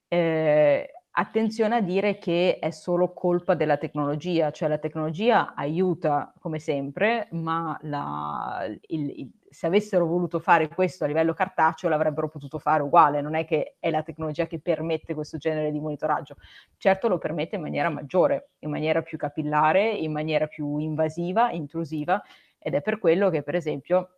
[0.07, 6.59] Eh, attenzione a dire che è solo colpa della tecnologia, cioè la tecnologia aiuta come
[6.59, 12.59] sempre, ma la, il, il, se avessero voluto fare questo a livello cartaceo l'avrebbero potuto
[12.59, 16.37] fare uguale, non è che è la tecnologia che permette questo genere di monitoraggio,
[16.77, 22.23] certo lo permette in maniera maggiore, in maniera più capillare, in maniera più invasiva, intrusiva,
[22.59, 24.16] ed è per quello che per esempio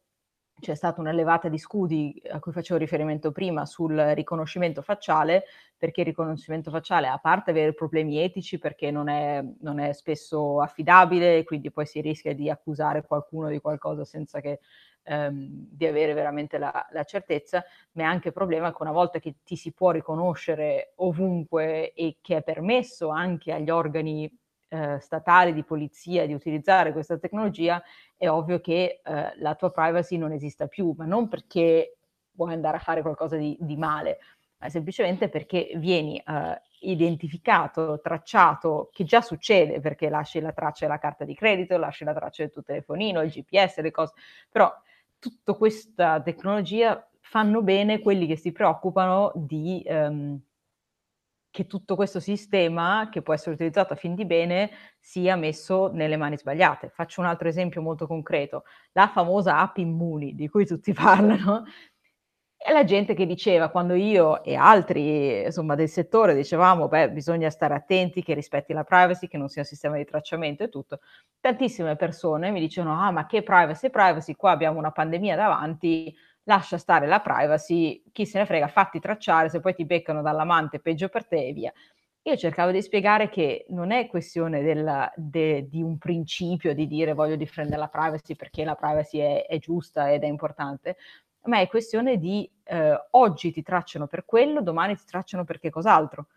[0.61, 5.44] c'è stata una levata di scudi a cui facevo riferimento prima sul riconoscimento facciale,
[5.77, 10.61] perché il riconoscimento facciale, a parte avere problemi etici, perché non è, non è spesso
[10.61, 14.61] affidabile, quindi poi si rischia di accusare qualcuno di qualcosa senza che,
[15.05, 19.21] ehm, di avere veramente la, la, certezza, ma è anche il problema che una volta
[19.21, 24.31] che ti si può riconoscere ovunque e che è permesso anche agli organi
[24.68, 27.83] eh, statali di polizia di utilizzare questa tecnologia,
[28.16, 31.96] è ovvio che eh, la tua privacy non esista più, ma non perché
[32.33, 34.18] vuoi andare a fare qualcosa di, di male,
[34.59, 40.98] ma semplicemente perché vieni eh, identificato, tracciato, che già succede perché lasci la traccia della
[40.98, 44.12] carta di credito, lasci la traccia del tuo telefonino, il GPS, le cose,
[44.48, 44.72] però
[45.18, 49.83] tutta questa tecnologia fanno bene quelli che si preoccupano di...
[49.87, 50.40] Um,
[51.51, 56.17] che tutto questo sistema, che può essere utilizzato a fin di bene, sia messo nelle
[56.17, 56.91] mani sbagliate.
[56.91, 58.65] Faccio un altro esempio molto concreto.
[58.93, 61.65] La famosa app Immuni, di cui tutti parlano,
[62.61, 67.51] è la gente che diceva, quando io e altri insomma, del settore dicevamo, beh, bisogna
[67.51, 70.99] stare attenti, che rispetti la privacy, che non sia un sistema di tracciamento e tutto,
[71.41, 76.13] tantissime persone mi dicevano, ah, ma che privacy, privacy, qua abbiamo una pandemia davanti,
[76.49, 80.81] lascia stare la privacy, chi se ne frega, fatti tracciare, se poi ti beccano dall'amante
[80.81, 81.73] peggio per te e via.
[82.23, 87.13] Io cercavo di spiegare che non è questione della, de, di un principio di dire
[87.15, 90.97] voglio difendere la privacy perché la privacy è, è giusta ed è importante,
[91.45, 95.71] ma è questione di eh, oggi ti tracciano per quello, domani ti tracciano per che
[95.71, 96.29] cos'altro.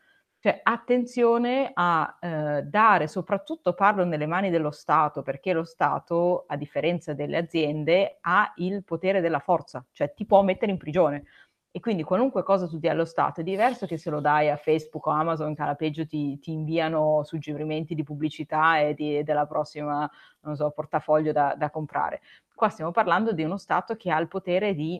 [0.43, 6.55] Cioè, attenzione a eh, dare, soprattutto parlo nelle mani dello Stato, perché lo Stato, a
[6.57, 11.25] differenza delle aziende, ha il potere della forza, cioè ti può mettere in prigione.
[11.69, 14.57] E quindi qualunque cosa tu dia allo Stato è diverso che se lo dai a
[14.57, 19.45] Facebook o Amazon, che alla peggio ti, ti inviano suggerimenti di pubblicità e di, della
[19.45, 22.21] prossima, non so, portafoglio da, da comprare.
[22.55, 24.99] Qua stiamo parlando di uno Stato che ha il potere di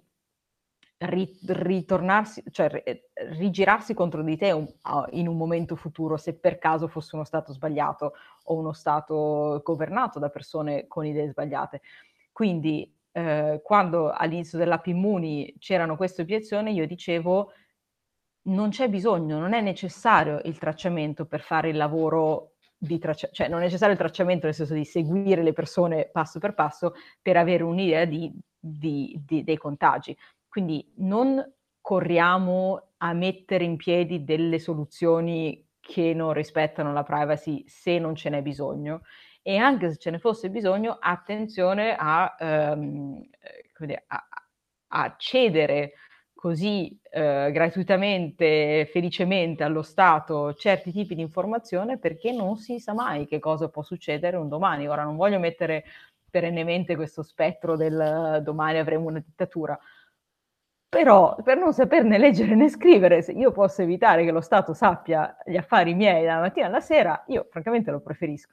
[1.02, 2.70] ritornarsi, cioè
[3.32, 4.68] rigirarsi contro di te un,
[5.12, 10.20] in un momento futuro se per caso fosse uno Stato sbagliato o uno Stato governato
[10.20, 11.82] da persone con idee sbagliate.
[12.32, 17.52] Quindi eh, quando all'inizio dell'app Immuni c'erano queste obiezioni, io dicevo
[18.44, 23.48] non c'è bisogno, non è necessario il tracciamento per fare il lavoro di tracciamento, cioè
[23.48, 27.38] non è necessario il tracciamento nel senso di seguire le persone passo per passo per
[27.38, 30.16] avere un'idea di, di, di, dei contagi.
[30.52, 31.42] Quindi non
[31.80, 38.30] corriamo a mettere in piedi delle soluzioni che non rispettano la privacy se non ce
[38.30, 39.04] n'è bisogno
[39.42, 43.22] e anche se ce ne fosse bisogno, attenzione a, ehm,
[44.08, 44.28] a,
[44.90, 45.94] a cedere
[46.34, 53.26] così eh, gratuitamente, felicemente allo Stato certi tipi di informazione perché non si sa mai
[53.26, 54.86] che cosa può succedere un domani.
[54.90, 55.86] Ora non voglio mettere
[56.30, 59.78] perennemente questo spettro del domani avremo una dittatura,
[60.92, 65.38] però per non saperne leggere né scrivere, se io posso evitare che lo Stato sappia
[65.46, 68.52] gli affari miei dalla mattina alla sera, io francamente lo preferisco.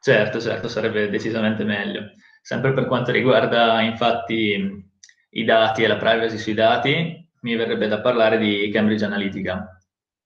[0.00, 2.12] Certo, certo, sarebbe decisamente meglio.
[2.40, 4.90] Sempre per quanto riguarda infatti
[5.28, 9.82] i dati e la privacy sui dati, mi verrebbe da parlare di Cambridge Analytica.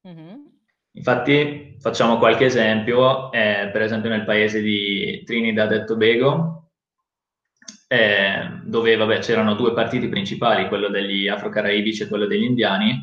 [0.06, 0.34] Mm-hmm.
[0.92, 6.67] Infatti facciamo qualche esempio, eh, per esempio nel paese di Trinidad e Tobago,
[7.88, 13.02] eh, dove vabbè, c'erano due partiti principali, quello degli afro-caraibici e quello degli indiani,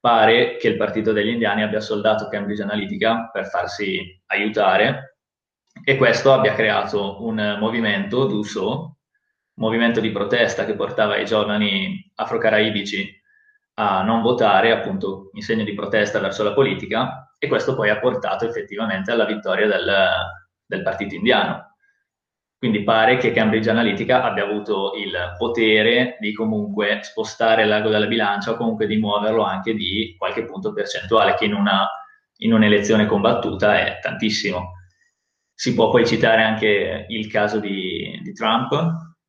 [0.00, 5.18] pare che il partito degli indiani abbia soldato Cambridge Analytica per farsi aiutare
[5.84, 8.98] e questo abbia creato un movimento d'uso,
[9.54, 13.22] movimento di protesta che portava i giovani afro-caraibici
[13.74, 17.98] a non votare, appunto in segno di protesta verso la politica, e questo poi ha
[17.98, 19.92] portato effettivamente alla vittoria del,
[20.64, 21.73] del partito indiano.
[22.64, 28.52] Quindi pare che Cambridge Analytica abbia avuto il potere di comunque spostare l'ago dalla bilancia
[28.52, 31.86] o comunque di muoverlo anche di qualche punto percentuale, che in, una,
[32.38, 34.76] in un'elezione combattuta è tantissimo.
[35.52, 38.70] Si può poi citare anche il caso di, di Trump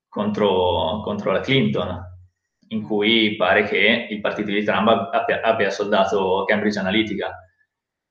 [0.07, 2.01] contro, contro, la Clinton,
[2.69, 7.35] in cui pare che il partito di Trump abbia, abbia soldato Cambridge Analytica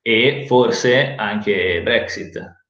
[0.02, 2.63] e forse anche Brexit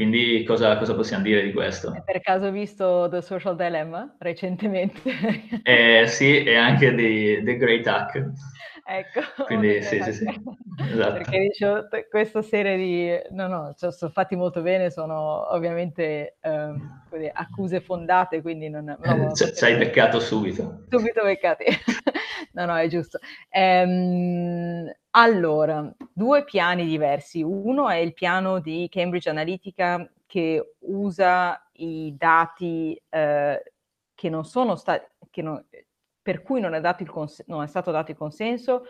[0.00, 1.90] quindi cosa, cosa, possiamo dire di questo?
[1.90, 5.02] Hai per caso visto The Social Dilemma recentemente?
[5.62, 8.30] eh, sì, e anche di The Great Hack.
[8.82, 9.44] Ecco.
[9.44, 10.24] Quindi sì, sì, sì,
[10.90, 11.12] esatto.
[11.12, 13.36] Perché dicevo, questa serie di...
[13.36, 18.96] No, no, cioè, sono fatti molto bene, sono ovviamente um, accuse fondate, quindi non...
[18.98, 20.84] No, ci hai beccato subito.
[20.88, 21.64] Subito beccati.
[22.52, 23.18] no, no, è giusto.
[23.52, 27.42] Um, allora, due piani diversi.
[27.42, 33.72] Uno è il piano di Cambridge Analytica che usa i dati eh,
[34.14, 35.04] che non sono stati,
[36.22, 38.84] per cui non è, cons- non è, stato dato il consenso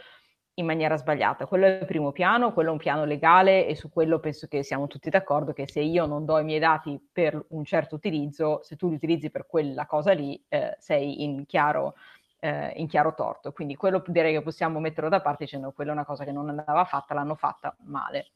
[0.55, 1.47] in maniera sbagliata.
[1.47, 4.63] Quello è il primo piano, quello è un piano legale e su quello penso che
[4.63, 8.61] siamo tutti d'accordo che se io non do i miei dati per un certo utilizzo,
[8.63, 11.95] se tu li utilizzi per quella cosa lì, eh, sei in chiaro
[12.41, 13.53] eh, in chiaro torto.
[13.53, 16.49] Quindi quello direi che possiamo metterlo da parte dicendo quella è una cosa che non
[16.49, 18.33] andava fatta, l'hanno fatta male,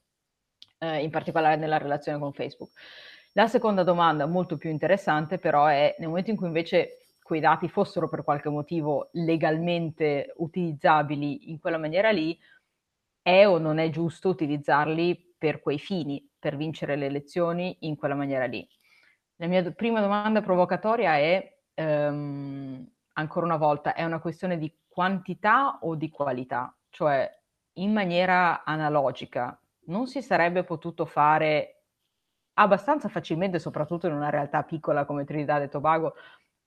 [0.79, 2.71] eh, in particolare nella relazione con Facebook.
[3.33, 7.67] La seconda domanda, molto più interessante, però è nel momento in cui invece quei dati
[7.67, 12.37] fossero per qualche motivo legalmente utilizzabili in quella maniera lì,
[13.21, 18.15] è o non è giusto utilizzarli per quei fini, per vincere le elezioni in quella
[18.15, 18.65] maniera lì?
[19.37, 25.79] La mia prima domanda provocatoria è um, ancora una volta, è una questione di quantità
[25.81, 26.75] o di qualità?
[26.89, 27.29] Cioè,
[27.73, 31.83] in maniera analogica, non si sarebbe potuto fare
[32.53, 36.15] abbastanza facilmente, soprattutto in una realtà piccola come Trinidad e Tobago,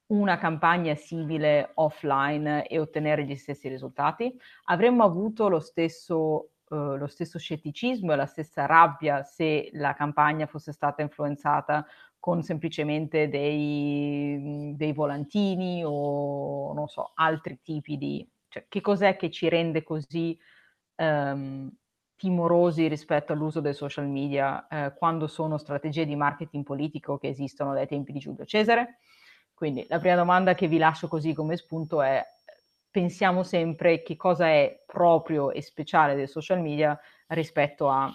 [0.08, 4.38] una campagna simile offline e ottenere gli stessi risultati?
[4.64, 10.46] Avremmo avuto lo stesso, eh, lo stesso scetticismo e la stessa rabbia se la campagna
[10.46, 11.86] fosse stata influenzata
[12.18, 18.28] con semplicemente dei, mhmm, dei volantini o non so, altri tipi di...
[18.48, 20.38] Cioè, che cos'è che ci rende così
[20.96, 21.70] um,
[22.16, 27.72] timorosi rispetto all'uso dei social media eh, quando sono strategie di marketing politico che esistono
[27.74, 28.98] dai tempi di Giulio Cesare.
[29.54, 32.24] Quindi la prima domanda che vi lascio così come spunto è
[32.90, 38.10] pensiamo sempre che cosa è proprio e speciale dei social media rispetto a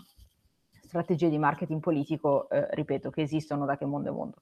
[0.93, 4.37] strategie di marketing politico, eh, ripeto, che esistono da che mondo è mondo.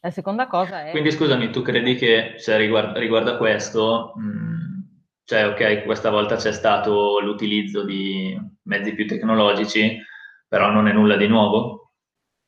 [0.00, 0.90] La seconda cosa è...
[0.90, 4.80] Quindi scusami, tu credi che cioè, riguardo, riguardo a questo, mh, mm,
[5.24, 9.98] cioè ok, questa volta c'è stato l'utilizzo di mezzi più tecnologici,
[10.46, 11.92] però non è nulla di nuovo?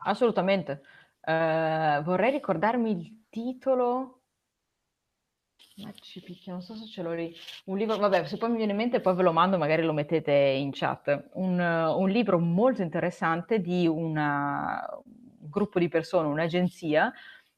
[0.04, 0.82] Assolutamente.
[1.22, 4.15] Uh, vorrei ricordarmi il titolo.
[5.78, 7.34] Maci non so se ce l'ho lì.
[7.66, 9.92] Un libro, vabbè, se poi mi viene in mente poi ve lo mando, magari lo
[9.92, 11.28] mettete in chat.
[11.34, 17.12] Un, un libro molto interessante di una, un gruppo di persone, un'agenzia,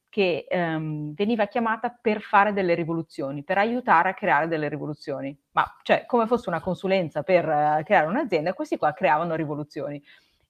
[0.09, 5.37] che ehm, veniva chiamata per fare delle rivoluzioni, per aiutare a creare delle rivoluzioni.
[5.51, 10.03] Ma cioè, come fosse una consulenza per uh, creare un'azienda, questi qua creavano rivoluzioni.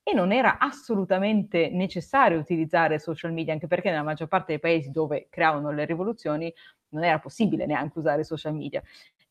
[0.03, 4.91] E non era assolutamente necessario utilizzare social media, anche perché nella maggior parte dei paesi
[4.91, 6.51] dove creavano le rivoluzioni
[6.89, 8.81] non era possibile neanche usare social media.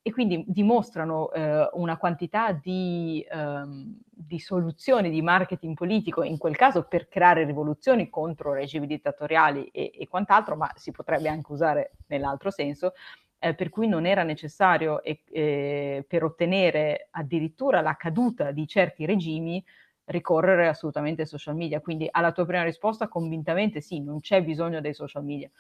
[0.00, 6.56] E quindi dimostrano eh, una quantità di, ehm, di, soluzioni di marketing politico, in quel
[6.56, 11.92] caso per creare rivoluzioni contro regimi dittatoriali e, e quant'altro, ma si potrebbe anche usare
[12.06, 12.94] nell'altro senso,
[13.38, 19.62] eh, per cui non era necessario eh, per ottenere addirittura la caduta di certi regimi
[20.08, 21.80] ricorrere assolutamente ai social media.
[21.80, 25.50] Quindi alla tua prima risposta convintamente sì, non c'è bisogno dei social media.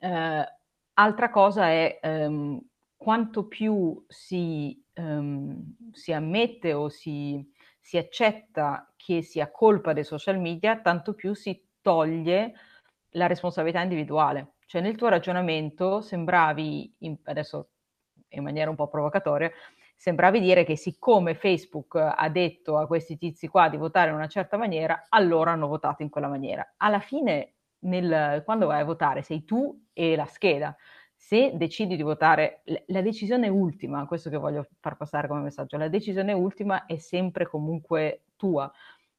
[0.00, 0.54] Eh,
[0.94, 2.60] altra cosa è ehm,
[2.96, 7.44] quanto più si, um, si ammette o si,
[7.80, 12.54] si, accetta che sia colpa dei social media, tanto più si toglie
[13.12, 14.54] la responsabilità individuale.
[14.66, 17.70] Cioè nel tuo ragionamento sembravi, in, adesso
[18.30, 19.50] in maniera un po' provocatoria,
[19.98, 24.28] sembravi dire che siccome Facebook ha detto a questi tizi qua di votare in una
[24.28, 26.74] certa maniera, allora hanno votato in quella maniera.
[26.78, 30.74] Alla fine, nel, quando vai a votare, sei tu e la scheda
[31.20, 35.88] se decidi di votare, la decisione ultima, questo che voglio far passare come messaggio, la
[35.88, 38.70] decisione ultima è sempre comunque tua.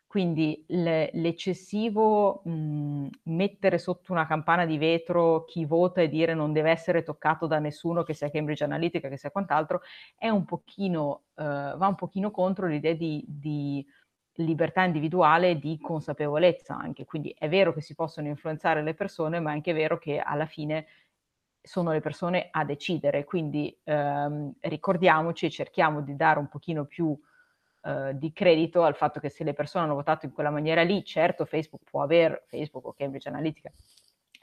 [0.10, 6.52] Quindi le, l'eccessivo mh, mettere sotto una campana di vetro chi vota e dire non
[6.52, 9.82] deve essere toccato da nessuno, che sia Cambridge Analytica, che sia quant'altro,
[10.22, 11.44] un pochino, uh,
[11.78, 13.86] va un pochino contro l'idea di, di
[14.38, 17.06] libertà individuale e di consapevolezza anche.
[17.06, 20.48] Quindi è vero che si possono influenzare le persone, ma è anche vero che alla
[20.48, 20.88] fine
[21.62, 27.16] sono le persone a decidere, quindi ehm, ricordiamoci e cerchiamo di dare un pochino più
[27.90, 31.04] eh, di credito al fatto che se le persone hanno votato in quella maniera lì,
[31.04, 33.72] certo Facebook può aver, Facebook o Cambridge Analytica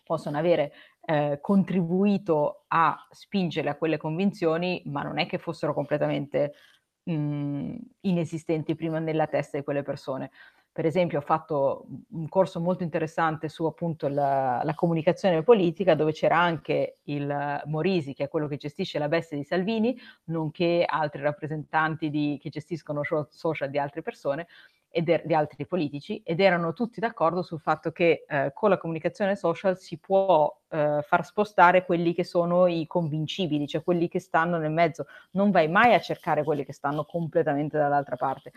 [0.06, 0.72] possono avere
[1.04, 6.54] eh, contribuito a spingere a quelle convinzioni, ma non è che fossero completamente
[7.02, 10.30] mh, inesistenti prima nella testa di quelle persone
[10.76, 16.12] per esempio ho fatto un corso molto interessante su appunto la, la, comunicazione politica dove
[16.12, 21.22] c'era anche il Morisi che è quello che gestisce la bestia di Salvini nonché altri
[21.22, 23.00] rappresentanti di, che gestiscono
[23.30, 24.48] social di altre persone
[24.90, 28.76] ed er, di altri politici ed erano tutti d'accordo sul fatto che eh, con la
[28.76, 34.20] comunicazione social si può eh, far spostare quelli che sono i convincibili, cioè quelli che
[34.20, 35.06] stanno nel mezzo.
[35.32, 38.52] Non vai mai a cercare quelli che stanno completamente dall'altra parte.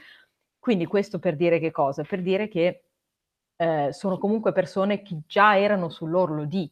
[0.60, 2.04] Quindi questo per dire che cosa?
[2.04, 2.84] Per dire che
[3.56, 6.70] eh, sono comunque persone che già erano sull'orlo di,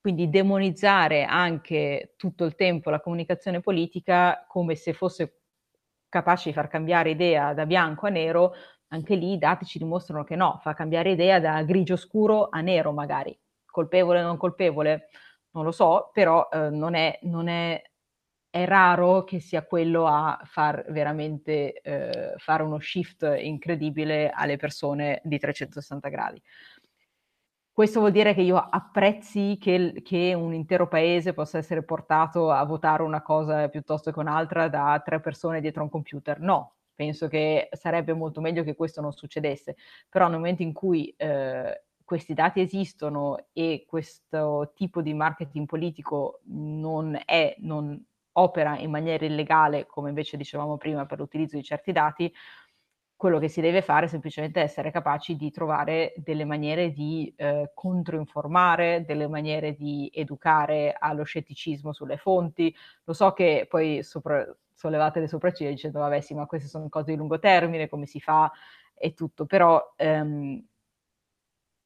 [0.00, 5.40] quindi demonizzare anche tutto il tempo la comunicazione politica come se fosse
[6.08, 8.54] capace di far cambiare idea da bianco a nero,
[8.88, 12.60] anche lì i dati ci dimostrano che no, fa cambiare idea da grigio scuro a
[12.60, 15.08] nero magari, colpevole o non colpevole,
[15.52, 17.80] non lo so, però eh, non, è, non, è,
[18.50, 25.20] è raro che sia quello a far veramente eh, fare uno shift incredibile alle persone
[25.24, 26.42] di 360 gradi.
[27.72, 32.62] Questo vuol dire che io apprezzi che, che, un intero paese possa essere portato a
[32.64, 36.40] votare una cosa piuttosto che un'altra da tre persone dietro un computer.
[36.40, 39.76] No, penso che sarebbe molto meglio che questo non succedesse.
[40.10, 46.40] Però nel momento in cui eh, questi dati esistono e questo tipo di marketing politico
[46.46, 48.04] non è, non,
[48.40, 52.32] opera in maniera illegale, come invece dicevamo prima per l'utilizzo di certi dati,
[53.20, 57.70] quello che si deve fare è semplicemente essere capaci di trovare delle maniere di eh,
[57.74, 62.74] controinformare, delle maniere di educare allo scetticismo sulle fonti.
[63.04, 67.10] Lo so che poi sopra, sollevate le sopracciglia dicendo vabbè sì, ma queste sono cose
[67.10, 68.50] di lungo termine, come si fa
[68.94, 70.64] e tutto, però ehm,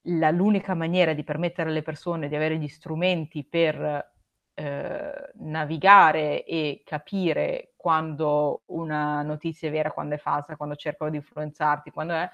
[0.03, 4.14] la, l'unica maniera di permettere alle persone di avere gli strumenti per
[4.55, 11.17] eh, navigare e capire quando una notizia è vera, quando è falsa, quando cercano di
[11.17, 12.31] influenzarti, quando è,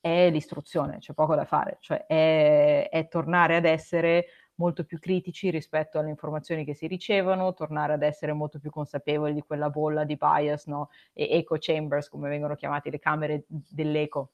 [0.00, 5.50] è l'istruzione, c'è poco da fare, cioè è, è tornare ad essere molto più critici
[5.50, 10.04] rispetto alle informazioni che si ricevono, tornare ad essere molto più consapevoli di quella bolla
[10.04, 10.90] di bias, no?
[11.12, 14.30] E echo chambers, come vengono chiamate le camere dell'eco,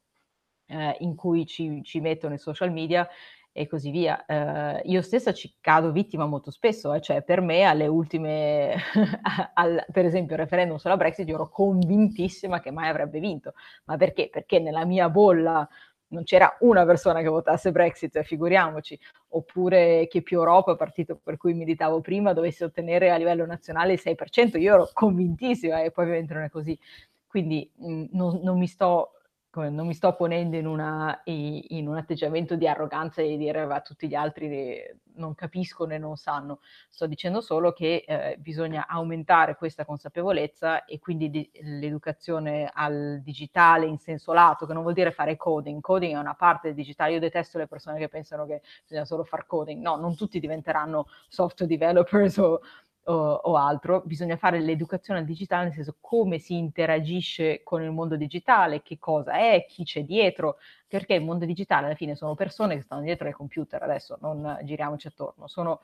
[0.67, 3.09] eh, in cui ci, ci, mettono i social media
[3.53, 4.25] e così via.
[4.25, 8.75] Eh, io stessa ci cado vittima molto spesso, eh, cioè per me alle ultime,
[9.55, 13.53] al, per esempio il referendum sulla Brexit, io ero convintissima che mai avrebbe vinto,
[13.85, 14.29] ma perché?
[14.31, 15.69] Perché nella mia bolla
[16.09, 18.99] non c'era una persona che votasse Brexit, figuriamoci,
[19.29, 24.01] oppure che più Europa, partito per cui militavo prima, dovesse ottenere a livello nazionale il
[24.01, 26.79] 6%, io ero convintissima e poi ovviamente non è così.
[27.27, 29.13] Quindi mh, non, non mi sto
[29.55, 33.81] non mi sto ponendo in, una, in, un atteggiamento di arroganza e di dire a
[33.81, 34.83] tutti gli altri
[35.15, 40.99] non capiscono e non sanno, sto dicendo solo che eh, bisogna aumentare questa consapevolezza e
[40.99, 46.15] quindi di, l'educazione al digitale in senso lato, che non vuol dire fare coding, coding
[46.15, 49.45] è una parte del digitale, io detesto le persone che pensano che bisogna solo fare
[49.47, 52.61] coding, no, non tutti diventeranno software developers o,
[53.05, 57.91] o, o, altro, bisogna fare l'educazione al digitale, nel senso come si interagisce con il
[57.91, 62.35] mondo digitale, che cosa è, chi c'è dietro, perché il mondo digitale alla fine sono
[62.35, 65.81] persone che stanno dietro ai computer, adesso non giriamoci attorno, sono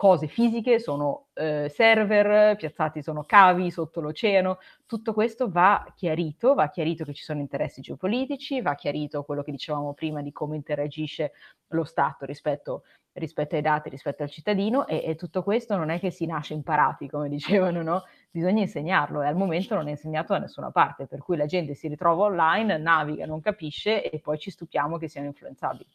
[0.00, 4.56] cose fisiche, sono eh, server, piazzati sono cavi sotto l'oceano,
[4.86, 9.50] tutto questo va chiarito, va chiarito che ci sono interessi geopolitici, va chiarito quello che
[9.50, 11.32] dicevamo prima di come interagisce
[11.68, 12.84] lo Stato rispetto,
[13.14, 16.54] rispetto ai dati, rispetto al cittadino e, e, tutto questo non è che si nasce
[16.54, 18.04] imparati, come dicevano, no?
[18.30, 21.74] Bisogna insegnarlo e al momento non è insegnato da nessuna parte, per cui la gente
[21.74, 25.86] si ritrova online, naviga, non capisce e poi ci stupiamo che siano influenzabili.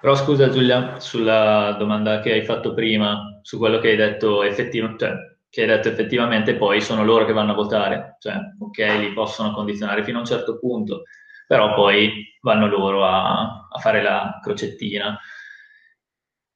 [0.00, 4.98] Però scusa Giulia, sulla domanda che hai fatto prima, su quello che hai detto, effettiv-
[4.98, 5.14] cioè,
[5.48, 9.52] che hai detto effettivamente, poi sono loro che vanno a votare, cioè ok, li possono
[9.52, 11.04] condizionare fino a un certo punto,
[11.46, 15.18] però poi vanno loro a, a fare la crocettina.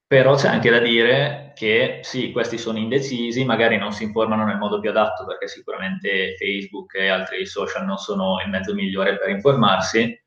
[0.07, 4.59] Però c'è anche da dire che sì, questi sono indecisi, magari non si informano nel
[4.59, 9.29] modo più adatto perché sicuramente Facebook e altri social non sono il mezzo migliore per
[9.29, 10.21] informarsi,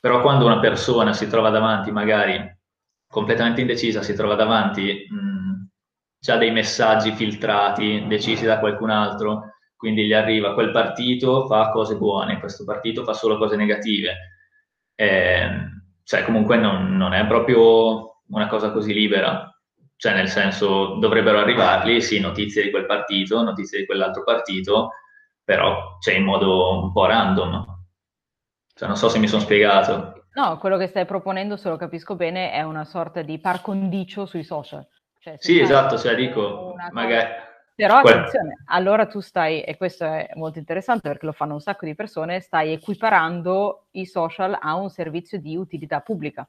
[0.00, 2.56] però quando una persona si trova davanti, magari
[3.08, 5.66] completamente indecisa, si trova davanti mh,
[6.20, 11.96] già dei messaggi filtrati, decisi da qualcun altro, quindi gli arriva quel partito fa cose
[11.96, 14.14] buone, questo partito fa solo cose negative.
[14.94, 15.48] Eh,
[16.08, 19.54] cioè comunque non, non, è proprio una cosa così libera,
[19.96, 24.92] cioè nel senso dovrebbero arrivargli, sì, notizie di quel partito, notizie di quell'altro partito,
[25.44, 27.62] però c'è in modo un po' random.
[28.74, 30.24] Cioè, non so se mi sono spiegato.
[30.32, 34.24] No, quello che stai proponendo, se lo capisco bene, è una sorta di par condicio
[34.24, 34.88] sui social.
[35.18, 37.47] Cioè, sì, esatto, cioè dico, magari...
[37.78, 41.86] Però attenzione, allora tu stai, e questo è molto interessante perché lo fanno un sacco
[41.86, 46.48] di persone, stai equiparando i social a un servizio di utilità pubblica.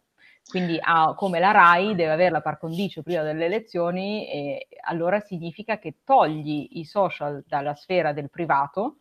[0.49, 5.19] Quindi a, come la RAI deve avere la par condicio prima delle elezioni, e allora
[5.19, 8.95] significa che togli i social dalla sfera del privato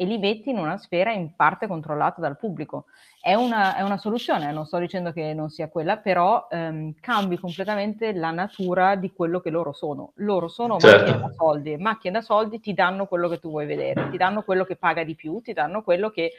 [0.00, 2.84] e li metti in una sfera in parte controllata dal pubblico.
[3.20, 7.36] È una, è una soluzione, non sto dicendo che non sia quella, però ehm, cambi
[7.36, 10.12] completamente la natura di quello che loro sono.
[10.18, 11.04] Loro sono certo.
[11.04, 14.42] macchine da soldi, macchine da soldi ti danno quello che tu vuoi vedere, ti danno
[14.42, 16.30] quello che paga di più, ti danno quello che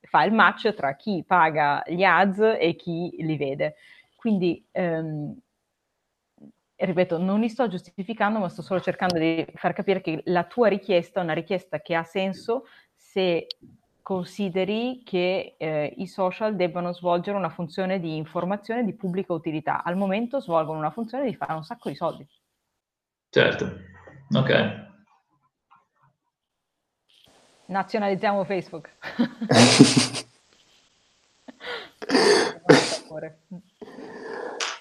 [0.00, 3.74] fa il match tra chi paga gli ads e chi li vede.
[4.16, 5.36] Quindi ehm,
[6.86, 10.68] ripeto, non li sto giustificando, ma sto solo cercando di far capire che la tua
[10.68, 12.64] richiesta è una richiesta che ha senso
[13.12, 13.46] se
[14.00, 19.84] consideri che eh, i social debbano svolgere una funzione di informazione di pubblica utilità.
[19.84, 22.26] Al momento svolgono una funzione di fare un sacco di soldi.
[23.28, 23.70] Certo,
[24.34, 24.90] ok.
[27.66, 28.90] Nazionalizziamo Facebook.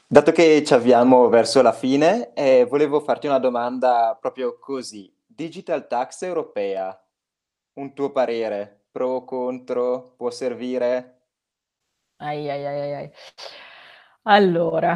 [0.07, 5.13] Dato che ci avviamo verso la fine, eh, volevo farti una domanda proprio così.
[5.25, 6.97] Digital tax europea,
[7.73, 11.19] un tuo parere, pro o contro, può servire?
[12.17, 13.11] Ai, ai, ai, ai.
[14.23, 14.95] Allora,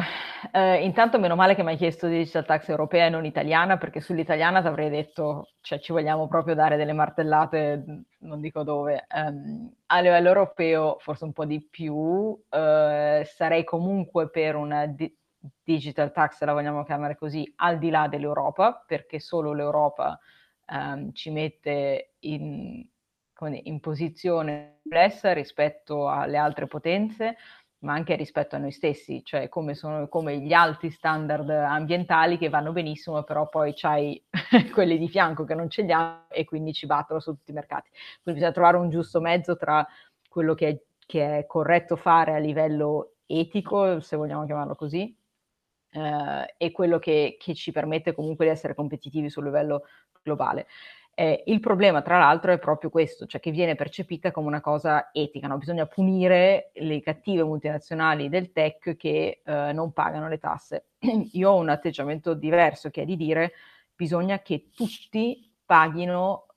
[0.52, 3.76] eh, intanto meno male che mi hai chiesto di digital tax europea e non italiana,
[3.76, 9.04] perché sull'italiana ti avrei detto, cioè ci vogliamo proprio dare delle martellate, non dico dove.
[9.12, 15.12] Um, a livello europeo forse un po' di più, eh, sarei comunque per una di-
[15.64, 20.16] digital tax, la vogliamo chiamare così, al di là dell'Europa, perché solo l'Europa
[20.72, 22.84] um, ci mette in,
[23.62, 27.36] in posizione complessa rispetto alle altre potenze
[27.80, 32.48] ma anche rispetto a noi stessi, cioè come, sono, come gli alti standard ambientali che
[32.48, 34.20] vanno benissimo, però poi c'hai
[34.72, 37.54] quelli di fianco che non ce li hanno e quindi ci battono su tutti i
[37.54, 37.90] mercati.
[38.22, 39.86] Quindi bisogna trovare un giusto mezzo tra
[40.28, 45.16] quello che è, che è corretto fare a livello etico, se vogliamo chiamarlo così,
[45.90, 49.84] eh, e quello che, che ci permette comunque di essere competitivi sul livello
[50.26, 50.66] globale.
[51.18, 55.10] Eh, il problema, tra l'altro, è proprio questo, cioè che viene percepita come una cosa
[55.12, 55.56] etica, no?
[55.56, 60.88] bisogna punire le cattive multinazionali del tech che eh, non pagano le tasse.
[61.32, 63.52] Io ho un atteggiamento diverso che è di dire
[63.94, 66.48] bisogna che tutti paghino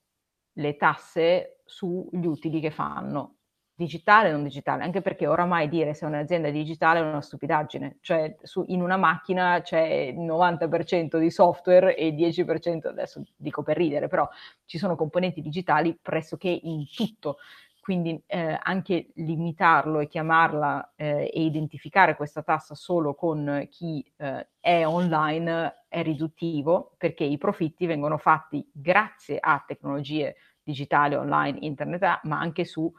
[0.54, 3.38] le tasse sugli utili che fanno,
[3.80, 8.00] digitale o non digitale, anche perché oramai dire se è un'azienda digitale è una stupidaggine,
[8.02, 13.64] cioè su, in una macchina c'è il 90% di software e il 10%, adesso dico
[13.64, 14.28] per ridere, però
[14.66, 17.38] ci sono componenti digitali pressoché in tutto,
[17.80, 24.46] quindi eh, anche limitarlo e chiamarla eh, e identificare questa tassa solo con chi eh,
[24.60, 32.20] è online è riduttivo perché i profitti vengono fatti grazie a tecnologie digitali, online, internet,
[32.24, 32.94] ma anche su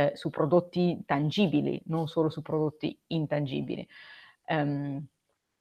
[0.00, 3.86] eh, su prodotti tangibili, non solo su prodotti intangibili.
[4.48, 5.06] Um,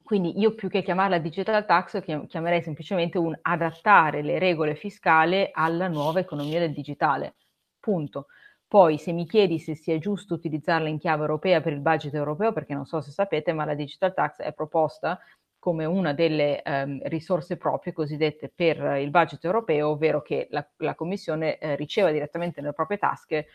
[0.09, 5.87] quindi io più che chiamarla digital tax chiamerei semplicemente un adattare le regole fiscali alla
[5.87, 7.35] nuova economia del digitale.
[7.79, 8.25] Punto.
[8.67, 12.53] Poi se mi chiedi se sia giusto utilizzarla in chiave europea per il budget europeo,
[12.53, 15.19] perché non so se sapete, ma la digital tax è proposta
[15.59, 20.95] come una delle um, risorse proprie cosiddette per il budget europeo, ovvero che la, la
[20.95, 23.47] Commissione eh, riceva direttamente nelle proprie tasche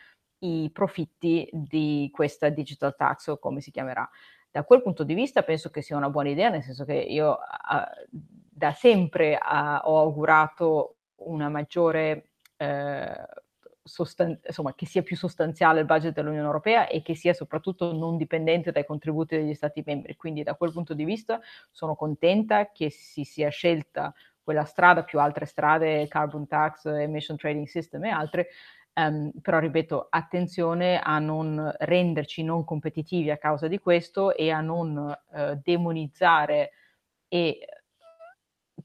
[0.45, 4.09] i profitti di questa digital tax o come si chiamerà.
[4.51, 7.31] Da quel punto di vista penso che sia una buona idea, nel senso che io
[7.31, 8.19] uh,
[8.51, 12.29] da sempre uh, ho augurato una maggiore,
[12.59, 13.41] uh,
[13.83, 18.17] sostan- insomma, che sia più sostanziale il budget dell'Unione Europea e che sia soprattutto non
[18.17, 20.15] dipendente dai contributi degli Stati membri.
[20.15, 21.41] Quindi da quel punto di vista
[21.71, 27.67] sono contenta che si sia scelta quella strada più altre strade, carbon tax, emission trading
[27.67, 28.49] system e altre,
[28.97, 34.61] Um, però ripeto, attenzione a non renderci non competitivi a causa di questo e a
[34.61, 36.71] non uh, demonizzare
[37.27, 37.59] e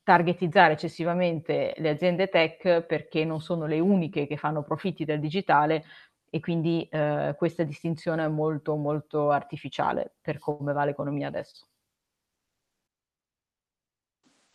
[0.02, 5.86] targetizzare eccessivamente le aziende tech perché non sono le uniche che fanno profitti del digitale
[6.32, 11.68] e quindi uh, questa distinzione è molto molto artificiale per come va l'economia adesso.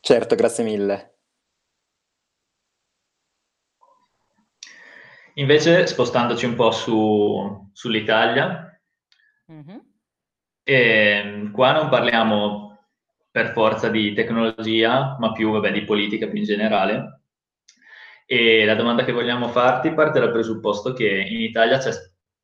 [0.01, 1.14] Certo, grazie mille.
[5.35, 8.81] Invece, spostandoci un po' su, sull'Italia,
[9.51, 9.79] mm-hmm.
[10.63, 12.65] e, qua non parliamo
[13.31, 17.23] per forza di tecnologia, ma più vabbè, di politica più in generale.
[18.27, 21.91] E la domanda che vogliamo farti parte dal presupposto che in Italia c'è,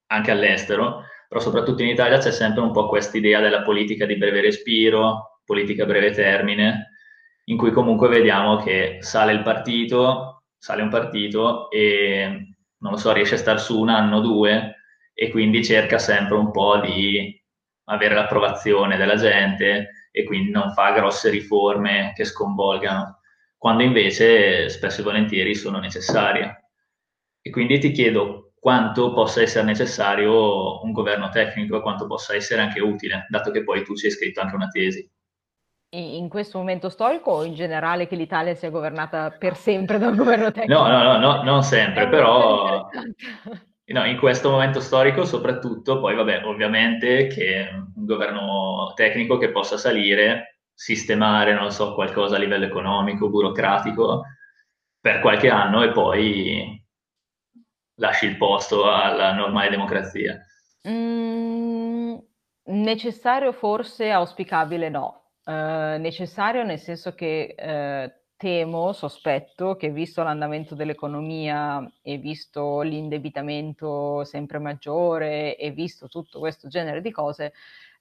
[0.08, 4.16] anche all'estero, però soprattutto in Italia c'è sempre un po' questa idea della politica di
[4.16, 6.90] breve respiro, politica a breve termine,
[7.44, 12.49] in cui comunque vediamo che sale il partito, sale un partito e
[12.80, 14.76] non lo so, riesce a stare su un anno o due
[15.14, 17.38] e quindi cerca sempre un po' di
[17.84, 23.20] avere l'approvazione della gente e quindi non fa grosse riforme che sconvolgano,
[23.56, 26.70] quando invece spesso e volentieri sono necessarie.
[27.42, 32.60] E quindi ti chiedo quanto possa essere necessario un governo tecnico e quanto possa essere
[32.60, 35.08] anche utile, dato che poi tu ci hai scritto anche una tesi
[35.92, 40.16] in questo momento storico o in generale che l'Italia sia governata per sempre da un
[40.16, 40.80] governo tecnico?
[40.80, 42.88] No, no, no, no non sempre, però
[43.84, 49.76] no, in questo momento storico soprattutto, poi vabbè, ovviamente che un governo tecnico che possa
[49.76, 54.22] salire, sistemare, non so, qualcosa a livello economico, burocratico,
[55.00, 56.84] per qualche anno e poi
[57.96, 60.40] lasci il posto alla normale democrazia.
[60.88, 62.16] Mm,
[62.66, 65.19] necessario forse, auspicabile no
[65.50, 74.24] eh, necessario nel senso che eh, temo, sospetto che visto l'andamento dell'economia e visto l'indebitamento
[74.24, 77.52] sempre maggiore e visto tutto questo genere di cose,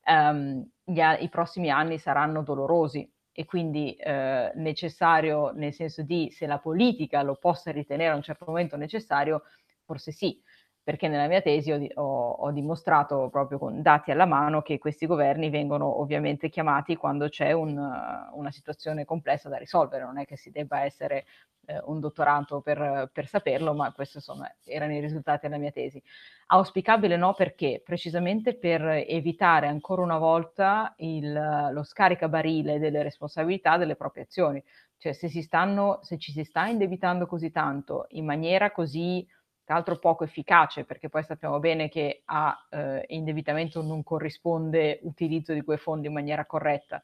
[0.06, 3.10] ehm, gli, i prossimi anni saranno dolorosi.
[3.32, 8.22] E quindi eh, necessario nel senso di se la politica lo possa ritenere a un
[8.22, 9.44] certo momento necessario,
[9.86, 10.42] forse sì,
[10.84, 15.06] perché nella mia tesi ho, ho, ho, dimostrato proprio con dati alla mano che questi
[15.06, 20.36] governi vengono ovviamente chiamati quando c'è un, una situazione complessa da risolvere, non è che
[20.38, 21.26] si debba essere
[21.70, 24.20] eh, un dottorato per, per, saperlo, ma questi
[24.66, 26.02] erano i risultati della mia tesi.
[26.48, 27.82] Auspicabile no perché?
[27.86, 31.32] Precisamente per evitare ancora una volta il,
[31.72, 34.64] lo scaricabarile delle responsabilità delle proprie azioni.
[34.98, 39.26] Cioè se, stanno, se ci si sta indebitando così tanto in maniera così
[39.70, 45.54] tra l'altro poco efficace, perché poi sappiamo bene che a eh, indebitamento non corrisponde utilizzo
[45.54, 47.00] di quei fondi in maniera corretta.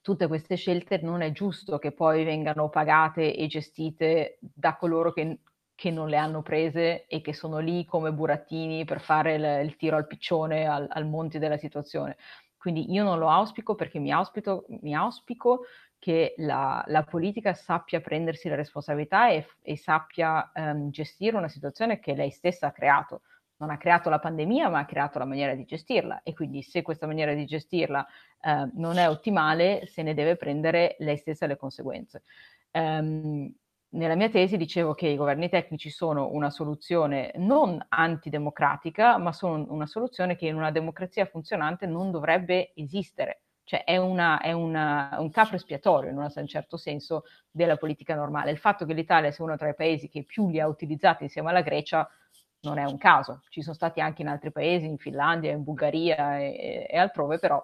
[0.00, 5.40] Tutte queste scelte non è giusto che poi vengano pagate e gestite da coloro che,
[5.74, 9.76] che non le hanno prese e che sono lì come burattini per fare il, il
[9.76, 12.16] tiro al piccione, al, al monte della situazione.
[12.56, 15.64] Quindi io non lo auspico perché mi, auspico, mi auspico
[16.02, 22.00] che la, la, politica sappia prendersi la responsabilità e, e sappia um, gestire una situazione
[22.00, 23.22] che lei stessa ha creato.
[23.58, 26.82] Non ha creato la pandemia, ma ha creato la maniera di gestirla e quindi se
[26.82, 28.04] questa maniera di gestirla
[28.40, 32.24] uh, non è ottimale, se ne deve prendere lei stessa le conseguenze.
[32.72, 33.54] Um,
[33.90, 39.66] nella mia tesi dicevo che i governi tecnici sono una soluzione non antidemocratica, ma sono
[39.68, 45.16] una soluzione che in una democrazia funzionante non dovrebbe esistere cioè è, una, è una,
[45.18, 48.50] un capro espiatorio in un certo senso della politica normale.
[48.50, 51.50] Il fatto che l'Italia sia uno tra i paesi che più li ha utilizzati insieme
[51.50, 52.08] alla Grecia
[52.62, 56.38] non è un caso, ci sono stati anche in altri paesi, in Finlandia, in Bulgaria
[56.38, 57.60] e, e altrove, però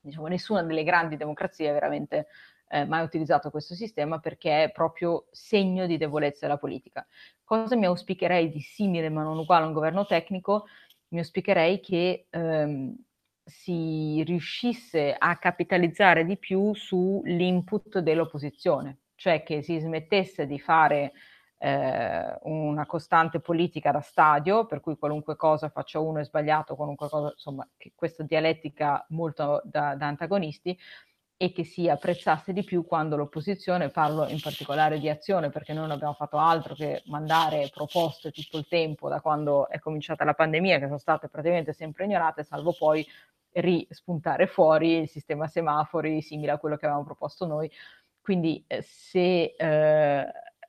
[0.00, 2.26] diciamo, nessuna delle grandi democrazie ha veramente
[2.68, 7.06] eh, mai utilizzato questo sistema perché è proprio segno di debolezza della politica.
[7.44, 10.66] Cosa mi auspicherei di simile ma non uguale a un governo tecnico?
[11.08, 12.96] Mi auspicherei che ehm,
[13.44, 21.12] si riuscisse a capitalizzare di più sull'input dell'opposizione, cioè che si smettesse di fare
[21.58, 27.08] eh, una costante politica da stadio, per cui qualunque cosa faccia uno è sbagliato, qualunque
[27.08, 30.78] cosa, insomma, questa dialettica molto da, da antagonisti,
[31.36, 35.82] e che si apprezzasse di più quando l'opposizione, parlo in particolare di azione perché noi
[35.82, 40.34] non abbiamo fatto altro che mandare proposte tutto il tempo da quando è cominciata la
[40.34, 43.04] pandemia che sono state praticamente sempre ignorate, salvo poi
[43.54, 47.70] rispuntare fuori il sistema semafori simile a quello che avevamo proposto noi.
[48.20, 50.26] Quindi eh, se eh,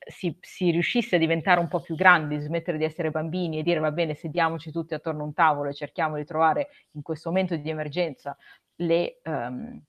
[0.08, 3.80] si, si, riuscisse a diventare un po' più grandi, smettere di essere bambini e dire
[3.80, 7.56] va bene, sediamoci tutti attorno a un tavolo e cerchiamo di trovare in questo momento
[7.56, 8.36] di emergenza
[8.78, 9.20] le...
[9.24, 9.82] Um,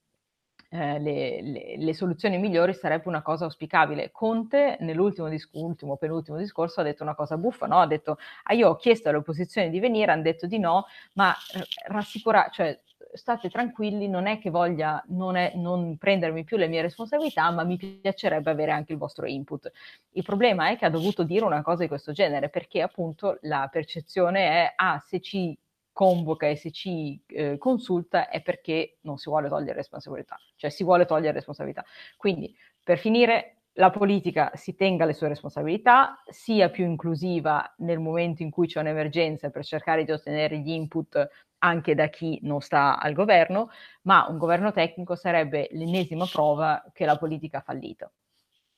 [0.68, 4.10] eh, le, le, le, soluzioni migliori sarebbe una cosa auspicabile.
[4.10, 7.80] Conte nell'ultimo discorso, ultimo, penultimo discorso ha detto una cosa buffa, no?
[7.80, 11.32] ha detto ah, io ho chiesto alle opposizioni di venire, hanno detto di no, ma
[11.54, 12.80] eh, rassicurare, cioè
[13.12, 17.64] state tranquilli, non è che voglia non, è, non prendermi più le mie responsabilità, ma
[17.64, 19.70] mi piacerebbe avere anche il vostro input.
[20.12, 23.68] Il problema è che ha dovuto dire una cosa di questo genere, perché appunto la
[23.70, 25.56] percezione è, ah, se ci
[25.96, 30.84] convoca e se ci eh, consulta è perché non si vuole togliere responsabilità, cioè si
[30.84, 31.86] vuole togliere responsabilità.
[32.18, 38.42] Quindi, per finire, la politica si tenga le sue responsabilità, sia più inclusiva nel momento
[38.42, 41.30] in cui c'è un'emergenza per cercare di ottenere gli input
[41.60, 43.70] anche da chi non sta al governo,
[44.02, 48.12] ma un governo tecnico sarebbe l'ennesima prova che la politica ha fallito.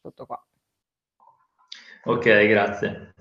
[0.00, 0.40] Tutto qua.
[2.04, 3.14] Ok, grazie.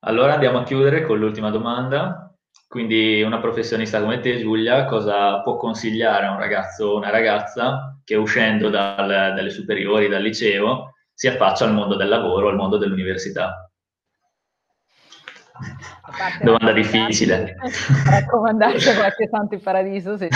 [0.00, 2.33] Allora andiamo a chiudere con l'ultima domanda.
[2.74, 8.00] Quindi una professionista come te, Giulia, cosa può consigliare a un ragazzo o una ragazza
[8.02, 12.76] che uscendo dal, dalle superiori, dal liceo, si affaccia al mondo del lavoro, al mondo
[12.76, 13.70] dell'università?
[16.42, 17.54] Domanda difficile.
[18.06, 20.16] Raccomandarci a qualche santo in paradiso.
[20.16, 20.28] Se...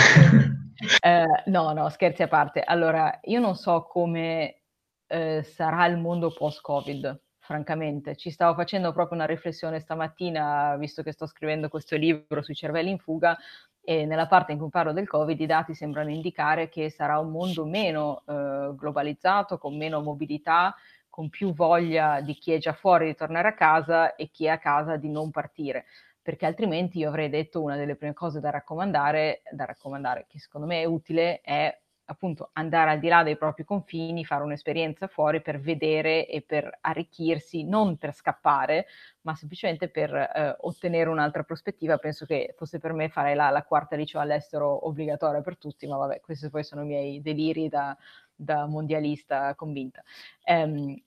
[1.01, 2.61] eh, no, no, scherzi a parte.
[2.61, 4.61] Allora, io non so come
[5.07, 7.19] eh, sarà il mondo post-Covid
[7.49, 8.15] francamente.
[8.15, 12.91] Ci stavo facendo proprio una riflessione stamattina, visto che sto scrivendo questo libro sui cervelli
[12.91, 13.35] in fuga,
[13.81, 17.31] e nella parte in cui parlo del Covid i dati sembrano indicare che sarà un
[17.31, 20.75] mondo meno eh, globalizzato, con meno mobilità,
[21.09, 24.49] con più voglia di chi è già fuori di tornare a casa e chi è
[24.49, 25.85] a casa di non partire
[26.21, 30.67] perché altrimenti io avrei detto una delle prime cose da raccomandare, da raccomandare che secondo
[30.67, 31.75] me è utile, è
[32.09, 36.79] appunto andare al di là dei propri confini, fare un'esperienza fuori per vedere e per
[36.81, 38.87] arricchirsi, non per scappare,
[39.21, 41.97] ma semplicemente per eh, ottenere un'altra prospettiva.
[41.97, 45.97] Penso che fosse per me fare la, la, quarta liceo all'estero obbligatoria per tutti, ma
[45.97, 47.95] vabbè, questi poi sono i miei deliri da,
[48.33, 50.03] da mondialista convinta.
[50.43, 51.03] Eh,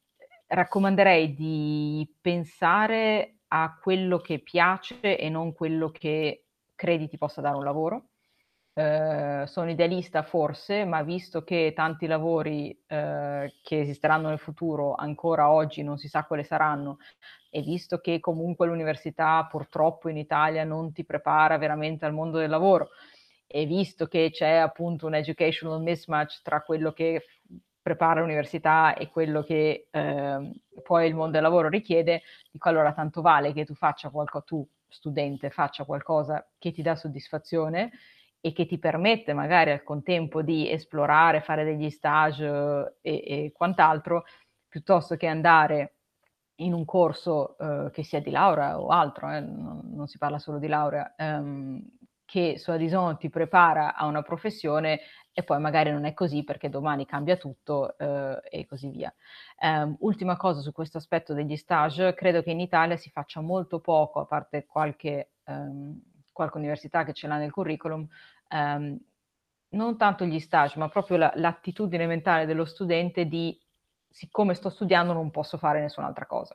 [0.46, 6.44] raccomanderei di pensare a quello che piace e non quello che
[6.74, 8.07] credi ti possa dare un lavoro
[8.74, 15.50] eh, sono idealista forse, ma visto che tanti lavori eh, che esisteranno nel futuro ancora
[15.50, 16.98] oggi non si sa quali saranno
[17.50, 22.48] e visto che comunque l'università purtroppo in Italia non ti prepara veramente al mondo del
[22.48, 22.90] lavoro
[23.46, 27.26] e visto che c'è appunto un educational mismatch tra quello che
[27.82, 30.52] prepara l'università e quello che eh,
[30.82, 34.66] poi il mondo del lavoro richiede, dico allora tanto vale che tu faccia qualcosa, tu
[34.88, 37.90] studente faccia qualcosa che ti dà soddisfazione
[38.45, 44.24] e che ti permette magari al contempo di esplorare, fare degli stage e, e quant'altro,
[44.68, 45.95] piuttosto che andare
[46.57, 50.40] in un corso eh, che sia di laurea o altro, eh, non, non, si parla
[50.40, 51.82] solo di laurea, ehm,
[52.24, 55.01] che sua dison ti prepara a una professione
[55.32, 59.12] e poi magari non è così perché domani cambia tutto eh, e così via.
[59.61, 63.80] Um, ultima cosa su questo aspetto degli stage, credo che in Italia si faccia molto
[63.80, 66.01] poco, a parte qualche, um,
[66.32, 68.07] qualche università che ce l'ha nel curriculum,
[68.53, 68.98] um,
[69.70, 73.59] non tanto gli stage, ma proprio la, l'attitudine mentale dello studente di
[74.09, 76.55] siccome sto studiando non posso fare nessun'altra cosa.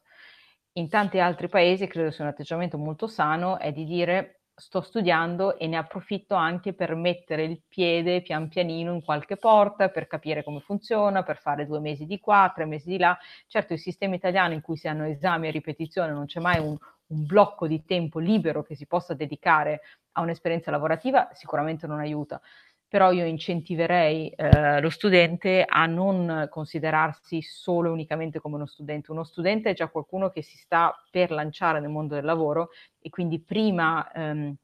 [0.73, 5.57] In tanti altri paesi credo sia un atteggiamento molto sano è di dire sto studiando
[5.57, 10.43] e ne approfitto anche per mettere il piede pian pianino in qualche porta, per capire
[10.43, 13.17] come funziona, per fare due mesi di qua, tre mesi di là.
[13.47, 16.75] Certo il sistema italiano in cui si hanno esami e ripetizione non c'è mai un,
[17.07, 19.81] un blocco di tempo libero che si possa dedicare
[20.17, 22.41] a un'esperienza lavorativa, sicuramente non aiuta
[22.89, 29.11] però io incentiverei eh, lo studente a non considerarsi solo e unicamente come uno studente.
[29.11, 32.69] Uno studente è già qualcuno che si sta per lanciare nel mondo del lavoro
[33.01, 34.55] e quindi prima ehm,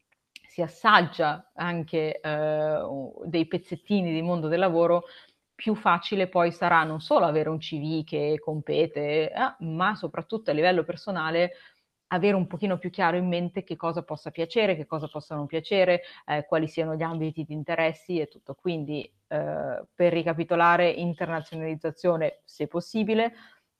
[0.48, 2.80] si assaggia anche eh,
[3.26, 5.04] dei pezzettini di mondo del lavoro,
[5.54, 10.54] più facile poi sarà non solo avere un CV che compete, eh, ma soprattutto a
[10.54, 11.52] livello personale
[12.14, 15.46] avere un pochino più chiaro in mente che cosa possa piacere, che cosa possa non
[15.48, 18.56] piacere, eh, quali siano gli ambiti di interessi e tutto.
[18.56, 23.34] Quindi, eh, per ricapitolare, internazionalizzazione se possibile,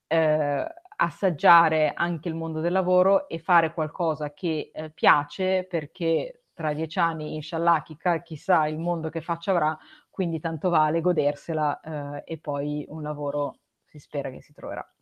[0.06, 0.64] eh,
[0.96, 6.98] assaggiare anche il mondo del lavoro e fare qualcosa che eh, piace perché tra dieci
[7.00, 9.76] anni, inshallah, chi, chissà il mondo che faccia avrà,
[10.08, 14.93] quindi tanto vale godersela eh, e poi un lavoro si spera che si troverà.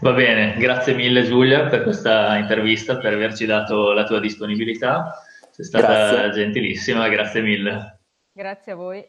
[0.00, 5.22] Va bene, grazie mille Giulia per questa intervista, per averci dato la tua disponibilità.
[5.50, 6.42] Sei stata grazie.
[6.42, 8.00] gentilissima, grazie mille.
[8.32, 9.04] Grazie a voi.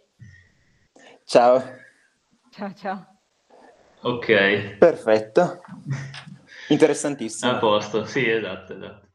[1.26, 1.62] Ciao.
[2.52, 3.20] Ciao, ciao.
[4.02, 4.78] Ok.
[4.78, 5.62] Perfetto.
[6.70, 7.52] Interessantissimo.
[7.52, 9.07] A posto, sì, esatto, esatto.